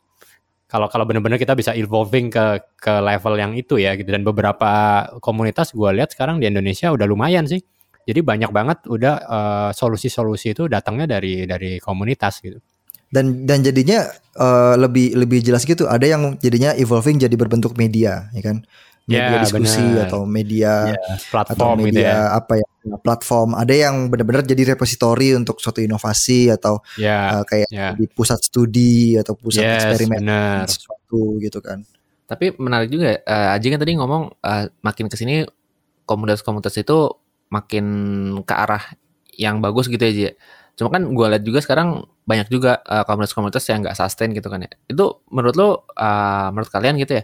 kalau 0.73 0.89
kalau 0.89 1.05
benar-benar 1.05 1.37
kita 1.37 1.53
bisa 1.53 1.77
evolving 1.77 2.33
ke 2.33 2.65
ke 2.81 2.89
level 2.97 3.37
yang 3.37 3.53
itu 3.53 3.77
ya 3.77 3.93
gitu. 3.93 4.09
Dan 4.09 4.25
beberapa 4.25 5.05
komunitas 5.21 5.69
gue 5.77 5.89
lihat 5.93 6.09
sekarang 6.17 6.41
di 6.41 6.49
Indonesia 6.49 6.89
udah 6.89 7.05
lumayan 7.05 7.45
sih. 7.45 7.61
Jadi 8.09 8.19
banyak 8.25 8.49
banget 8.49 8.81
udah 8.89 9.15
eh, 9.21 9.69
solusi-solusi 9.77 10.57
itu 10.57 10.65
datangnya 10.65 11.05
dari 11.21 11.45
dari 11.45 11.77
komunitas 11.77 12.41
gitu. 12.41 12.57
Dan 13.13 13.45
dan 13.45 13.61
jadinya 13.61 14.09
eh, 14.33 14.75
lebih 14.81 15.13
lebih 15.13 15.45
jelas 15.45 15.61
gitu. 15.69 15.85
Ada 15.85 16.17
yang 16.17 16.41
jadinya 16.41 16.73
evolving 16.73 17.21
jadi 17.21 17.35
berbentuk 17.37 17.77
media 17.77 18.33
ya 18.33 18.41
kan? 18.41 18.65
Media 19.05 19.35
Ya, 19.37 19.43
diskusi 19.45 19.83
benar. 19.83 20.09
atau 20.09 20.21
media 20.25 20.71
atau 20.89 21.21
platform 21.29 21.77
gitu 21.85 22.01
media 22.01 22.09
ya. 22.09 22.39
apa 22.39 22.53
ya 22.57 22.67
platform 23.03 23.55
ada 23.55 23.71
yang 23.71 24.11
benar-benar 24.11 24.43
jadi 24.43 24.75
repository 24.75 25.33
untuk 25.35 25.59
suatu 25.63 25.79
inovasi 25.79 26.51
atau 26.51 26.83
ya 26.99 27.39
eh, 27.39 27.43
kayak 27.47 27.67
ya 27.71 27.87
di 27.95 28.05
pusat 28.11 28.43
studi 28.43 29.15
atau 29.15 29.33
pusat 29.39 29.63
yes 29.63 29.87
eksperimen 29.87 30.23
sesuatu 30.67 31.39
gitu 31.39 31.59
kan 31.63 31.81
Tapi 32.23 32.55
menarik 32.57 32.89
juga, 32.89 33.19
uh, 33.27 33.53
Aji 33.53 33.67
kan 33.69 33.79
tadi 33.83 33.93
ngomong 33.99 34.39
eh, 34.41 34.65
makin 34.81 35.05
ke 35.11 35.15
sini 35.19 35.43
komunitas-komunitas 36.07 36.75
itu 36.79 37.11
makin 37.51 37.85
ke 38.41 38.53
arah 38.55 38.83
yang 39.37 39.61
bagus 39.61 39.85
gitu 39.91 40.01
ya, 40.01 40.13
Ji. 40.13 40.29
Cuma 40.73 40.89
kan 40.89 41.05
gue 41.05 41.25
lihat 41.29 41.43
juga 41.45 41.61
sekarang 41.61 42.07
banyak 42.25 42.47
juga 42.49 42.81
eh, 42.87 43.03
komunitas-komunitas 43.05 43.63
yang 43.69 43.85
nggak 43.85 43.93
sustain 43.99 44.31
gitu 44.33 44.47
kan 44.49 44.65
ya. 44.65 44.71
Itu 44.89 45.21
menurut 45.29 45.55
lo, 45.59 45.69
eh, 45.93 46.47
menurut 46.55 46.71
kalian 46.71 46.95
gitu 46.97 47.21
ya, 47.21 47.23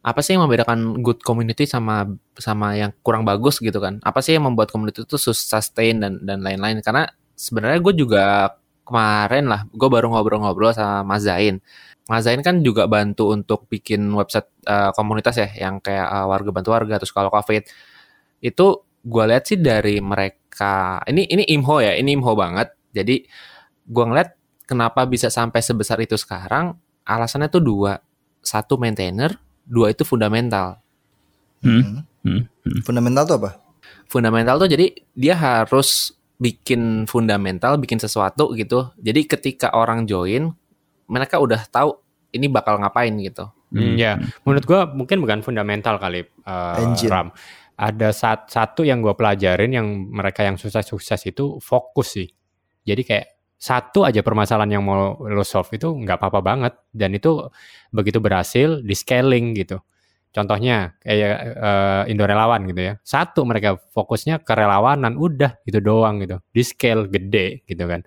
apa 0.00 0.20
sih 0.24 0.36
yang 0.36 0.48
membedakan 0.48 1.04
good 1.04 1.20
community 1.20 1.68
sama 1.68 2.08
sama 2.40 2.72
yang 2.76 2.90
kurang 3.04 3.28
bagus 3.28 3.60
gitu 3.60 3.76
kan? 3.82 4.00
Apa 4.00 4.24
sih 4.24 4.36
yang 4.36 4.48
membuat 4.48 4.72
community 4.72 5.04
itu 5.04 5.16
sus- 5.20 5.44
sustain 5.44 6.00
dan 6.00 6.20
dan 6.24 6.40
lain-lain? 6.40 6.80
Karena 6.80 7.04
sebenarnya 7.36 7.78
gue 7.84 7.94
juga 7.96 8.24
kemarin 8.84 9.46
lah, 9.46 9.60
gue 9.70 9.88
baru 9.88 10.10
ngobrol-ngobrol 10.10 10.72
sama 10.74 11.06
Mas 11.06 11.22
Zain. 11.28 11.62
Mas 12.10 12.26
Zain 12.26 12.42
kan 12.42 12.58
juga 12.64 12.90
bantu 12.90 13.30
untuk 13.30 13.70
bikin 13.70 14.02
website 14.16 14.48
eh, 14.66 14.90
komunitas 14.96 15.36
ya, 15.38 15.48
yang 15.68 15.78
kayak 15.78 16.08
eh, 16.10 16.26
warga 16.26 16.50
bantu 16.50 16.68
warga, 16.74 16.98
terus 16.98 17.14
kalau 17.14 17.30
COVID 17.30 17.62
itu 18.40 18.66
gue 19.00 19.24
lihat 19.28 19.44
sih 19.48 19.56
dari 19.60 19.96
mereka 20.00 21.00
ini 21.08 21.24
ini 21.28 21.44
imho 21.48 21.80
ya, 21.80 21.96
ini 21.96 22.16
imho 22.16 22.32
banget. 22.36 22.72
Jadi 22.90 23.24
gua 23.86 24.04
ngeliat 24.10 24.30
kenapa 24.66 25.06
bisa 25.06 25.30
sampai 25.30 25.60
sebesar 25.62 25.98
itu 26.02 26.14
sekarang, 26.18 26.74
alasannya 27.06 27.48
tuh 27.50 27.62
dua. 27.62 27.94
Satu 28.40 28.80
maintainer, 28.80 29.36
dua 29.70 29.94
itu 29.94 30.02
fundamental. 30.02 30.82
Hmm. 31.62 32.02
Hmm. 32.26 32.50
Hmm. 32.66 32.80
Fundamental 32.82 33.22
tuh 33.24 33.36
apa? 33.38 33.50
Fundamental 34.10 34.58
tuh 34.58 34.66
jadi 34.66 34.90
dia 35.14 35.38
harus 35.38 36.10
bikin 36.42 37.06
fundamental, 37.06 37.78
bikin 37.78 38.02
sesuatu 38.02 38.50
gitu. 38.58 38.90
Jadi 38.98 39.30
ketika 39.30 39.70
orang 39.70 40.10
join, 40.10 40.50
mereka 41.06 41.38
udah 41.38 41.62
tahu 41.70 41.94
ini 42.34 42.50
bakal 42.50 42.82
ngapain 42.82 43.14
gitu. 43.22 43.46
Hmm, 43.70 43.94
ya, 43.94 44.18
menurut 44.42 44.66
gua 44.66 44.90
mungkin 44.90 45.22
bukan 45.22 45.46
fundamental 45.46 45.94
kali 46.02 46.26
uh, 46.42 46.82
Engine. 46.82 47.12
Ram. 47.12 47.28
Ada 47.80 48.12
sat- 48.12 48.52
satu 48.52 48.84
yang 48.84 49.00
gue 49.00 49.16
pelajarin 49.16 49.72
yang 49.72 49.88
mereka 50.12 50.44
yang 50.44 50.60
sukses-sukses 50.60 51.16
itu 51.24 51.56
fokus 51.64 52.12
sih. 52.12 52.28
Jadi 52.84 53.02
kayak 53.08 53.39
satu 53.60 54.08
aja 54.08 54.24
permasalahan 54.24 54.80
yang 54.80 54.84
mau 54.88 55.20
lo 55.20 55.44
solve 55.44 55.68
itu 55.76 55.92
nggak 55.92 56.16
apa-apa 56.16 56.40
banget 56.40 56.74
dan 56.96 57.12
itu 57.12 57.44
begitu 57.92 58.16
berhasil 58.16 58.80
di 58.80 58.96
scaling 58.96 59.52
gitu. 59.52 59.76
Contohnya 60.32 60.96
kayak 61.04 61.34
eh, 61.60 62.02
Indo 62.08 62.24
relawan 62.24 62.64
gitu 62.64 62.80
ya. 62.80 62.94
Satu 63.04 63.44
mereka 63.44 63.76
fokusnya 63.76 64.40
ke 64.40 64.52
relawanan 64.56 65.20
udah 65.20 65.60
gitu 65.68 65.84
doang 65.84 66.24
gitu. 66.24 66.40
Di 66.48 66.62
scale 66.64 67.04
gede 67.12 67.60
gitu 67.68 67.84
kan. 67.84 68.00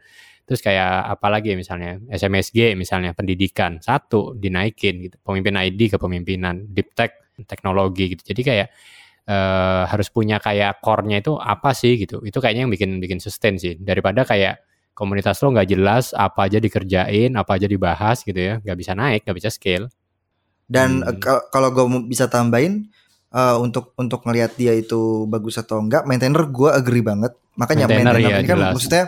Terus 0.49 0.59
kayak 0.65 1.13
apalagi 1.19 1.53
misalnya 1.53 2.01
SMSG 2.09 2.73
misalnya 2.73 3.13
pendidikan 3.13 3.77
satu 3.77 4.33
dinaikin 4.33 5.05
gitu. 5.05 5.21
Pemimpin 5.21 5.53
ID 5.53 5.93
ke 5.93 5.97
pemimpinan, 6.01 6.65
deep 6.73 6.97
tech 6.97 7.13
teknologi 7.45 8.17
gitu. 8.17 8.25
Jadi 8.33 8.41
kayak 8.41 8.67
eh, 9.29 9.83
harus 9.85 10.09
punya 10.09 10.41
kayak 10.41 10.81
core-nya 10.81 11.21
itu 11.21 11.37
apa 11.37 11.77
sih 11.77 11.93
gitu. 12.01 12.25
Itu 12.25 12.41
kayaknya 12.41 12.65
yang 12.65 12.73
bikin 12.73 12.97
bikin 12.97 13.19
sustain 13.21 13.61
sih 13.61 13.77
daripada 13.77 14.25
kayak 14.25 14.72
komunitas 14.93 15.41
lo 15.41 15.51
nggak 15.51 15.69
jelas 15.69 16.13
apa 16.13 16.45
aja 16.45 16.57
dikerjain, 16.57 17.33
apa 17.33 17.57
aja 17.57 17.65
dibahas 17.65 18.21
gitu 18.21 18.37
ya, 18.37 18.53
nggak 18.61 18.77
bisa 18.77 18.93
naik, 18.93 19.25
nggak 19.25 19.37
bisa 19.37 19.49
scale. 19.49 19.89
Dan 20.63 21.01
Hmm. 21.01 21.09
eh, 21.09 21.17
kal- 21.17 21.45
kalau 21.49 21.69
gue 21.69 21.85
bisa 22.05 22.25
tambahin 22.25 22.87
eh, 23.29 23.57
untuk 23.57 23.97
untuk 23.97 24.21
ngelihat 24.23 24.53
dia 24.53 24.71
itu 24.71 25.25
bagus 25.25 25.57
atau 25.57 25.81
enggak, 25.81 26.05
maintainer 26.05 26.45
gue 26.45 26.69
agree 26.69 27.01
banget. 27.01 27.33
Makanya 27.53 27.89
Maintainer, 27.89 28.13
maintainer, 28.13 28.29
iya, 28.29 28.39
ini 28.39 28.47
kan 28.47 28.57
jelas. 28.61 28.73
maksudnya 28.73 29.03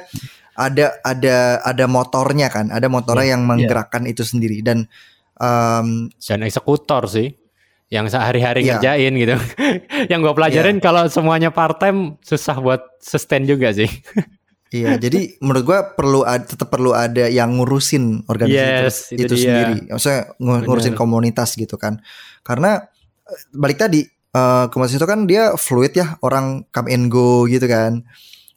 ada 0.56 0.86
ada 1.02 1.38
ada 1.62 1.86
motornya 1.86 2.48
kan, 2.50 2.69
ada 2.69 2.89
motornya 2.89 3.26
Iya, 3.28 3.34
yang 3.38 3.43
menggerakkan 3.45 4.04
itu 4.06 4.26
sendiri 4.26 4.65
dan 4.65 4.89
em, 5.36 6.10
dan 6.15 6.39
eksekutor 6.41 7.06
sih 7.06 7.38
yang 7.91 8.10
sehari-hari 8.10 8.65
Iya. 8.65 8.82
ngerjain 8.82 9.13
gitu. 9.13 9.36
yang 10.12 10.26
gue 10.26 10.34
pelajarin 10.34 10.82
kalau 10.82 11.06
semuanya 11.06 11.54
part 11.54 11.78
time 11.78 12.17
susah 12.26 12.58
buat 12.58 12.82
sustain 12.98 13.45
juga 13.45 13.69
sih. 13.71 13.86
Iya, 14.69 14.97
jadi 15.04 15.38
menurut 15.41 15.63
gua 15.63 15.80
perlu 15.93 16.21
ada, 16.23 16.41
tetap 16.41 16.69
perlu 16.69 16.91
ada 16.91 17.30
yang 17.30 17.58
ngurusin 17.58 18.25
organisasi 18.25 18.82
Yes, 18.86 18.95
itu, 19.13 19.21
itu 19.30 19.34
dia. 19.36 19.41
sendiri. 19.43 19.75
Maksudnya 19.91 20.21
ngu- 20.38 20.63
ngurusin 20.65 20.93
Bener. 20.93 20.99
komunitas 20.99 21.49
gitu 21.54 21.75
kan. 21.75 22.01
Karena 22.41 22.82
eh, 23.25 23.39
balik 23.54 23.78
tadi 23.78 24.01
eh, 24.08 24.65
komunitas 24.69 24.97
itu 24.97 25.08
kan 25.08 25.25
dia 25.25 25.54
fluid 25.56 25.93
ya, 25.93 26.17
orang 26.21 26.65
come 26.69 26.89
and 26.89 27.10
go 27.10 27.45
gitu 27.45 27.65
kan. 27.65 28.01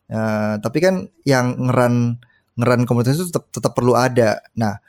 Eh, 0.08 0.54
tapi 0.60 0.78
kan 0.80 1.04
yang 1.22 1.56
ngeran 1.58 2.16
ngeran 2.56 2.82
komunitas 2.88 3.20
itu 3.20 3.28
tetap 3.28 3.44
tetap 3.52 3.72
perlu 3.76 3.92
ada. 3.92 4.40
Nah, 4.56 4.80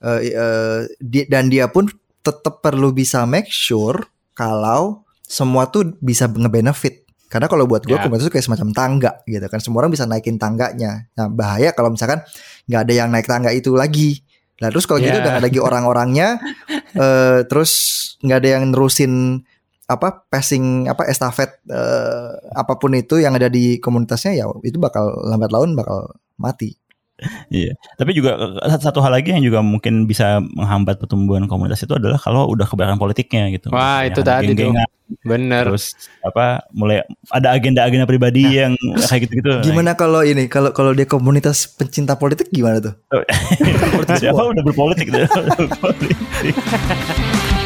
eh, 0.00 0.20
eh, 0.30 0.80
di- 0.96 1.26
dan 1.26 1.50
dia 1.50 1.66
pun 1.68 1.90
tetap 2.22 2.60
perlu 2.60 2.92
bisa 2.92 3.24
make 3.24 3.48
sure 3.48 4.04
kalau 4.32 5.02
semua 5.20 5.66
tuh 5.68 5.96
bisa 5.98 6.24
ngebenefit. 6.24 7.07
Karena 7.28 7.46
kalau 7.46 7.68
buat 7.68 7.84
gue 7.84 7.92
Ya. 7.92 8.00
komunitas 8.00 8.24
itu 8.26 8.32
kayak 8.32 8.46
semacam 8.48 8.68
tangga 8.72 9.10
gitu 9.24 9.46
kan. 9.46 9.60
Semua 9.60 9.84
orang 9.84 9.92
bisa 9.92 10.08
naikin 10.08 10.40
tangganya. 10.40 11.06
Nah 11.12 11.28
bahaya 11.28 11.76
kalau 11.76 11.92
misalkan 11.92 12.24
nggak 12.64 12.80
ada 12.88 12.92
yang 12.96 13.08
naik 13.12 13.28
tangga 13.28 13.52
itu 13.52 13.76
lagi. 13.76 14.24
Nah 14.58 14.72
terus 14.72 14.88
kalau 14.88 14.98
gitu 14.98 15.12
Ya. 15.12 15.20
udah 15.20 15.30
nggak 15.36 15.42
ada 15.44 15.48
lagi 15.52 15.60
orang-orangnya. 15.60 16.28
eh 17.04 17.40
terus 17.44 17.72
nggak 18.24 18.38
ada 18.40 18.48
yang 18.58 18.64
nerusin 18.72 19.44
apa 19.88 20.24
passing 20.28 20.84
apa 20.84 21.04
estafet 21.04 21.60
eh, 21.64 22.28
apa 22.52 22.76
pun 22.76 22.92
itu 22.92 23.20
yang 23.20 23.32
ada 23.32 23.48
di 23.48 23.80
komunitasnya 23.80 24.36
ya 24.36 24.44
itu 24.60 24.76
bakal 24.76 25.04
lambat 25.24 25.52
laun 25.52 25.72
bakal 25.76 26.12
mati. 26.36 26.76
Iya. 27.50 27.74
Tapi 27.98 28.10
juga 28.14 28.38
eh, 28.62 28.78
satu 28.78 29.02
hal 29.02 29.10
lagi 29.10 29.34
yang 29.34 29.42
juga 29.42 29.58
mungkin 29.58 30.06
bisa 30.06 30.38
menghambat 30.38 31.02
pertumbuhan 31.02 31.50
komunitas 31.50 31.82
itu 31.82 31.94
adalah 31.98 32.18
kalau 32.18 32.46
udah 32.46 32.66
kebanyakan 32.66 32.98
politiknya 32.98 33.50
gitu. 33.50 33.74
Wah, 33.74 34.06
Misalnya 34.06 34.10
itu 34.10 34.20
tadi 34.22 34.52
tuh. 34.54 34.72
Bener. 35.24 35.64
Terus 35.72 35.96
apa 36.20 36.68
mulai 36.76 37.00
ada 37.32 37.56
agenda-agenda 37.56 38.04
pribadi 38.04 38.44
yang 38.60 38.76
kayak 39.08 39.24
gitu-gitu. 39.26 39.50
Nah, 39.50 39.64
Gimana 39.64 39.90
kalau 39.96 40.20
ini 40.20 40.46
kalau 40.52 40.70
kalau 40.76 40.92
dia 40.92 41.08
komunitas 41.08 41.64
pencinta 41.64 42.14
politik 42.20 42.52
gimana 42.52 42.78
tuh? 42.78 42.94
Jadi 44.20 44.28
apa 44.28 44.42
udah 44.52 44.62
berpolitik 44.62 45.08
tuh. 45.08 45.24
Berpolitik. 45.56 46.54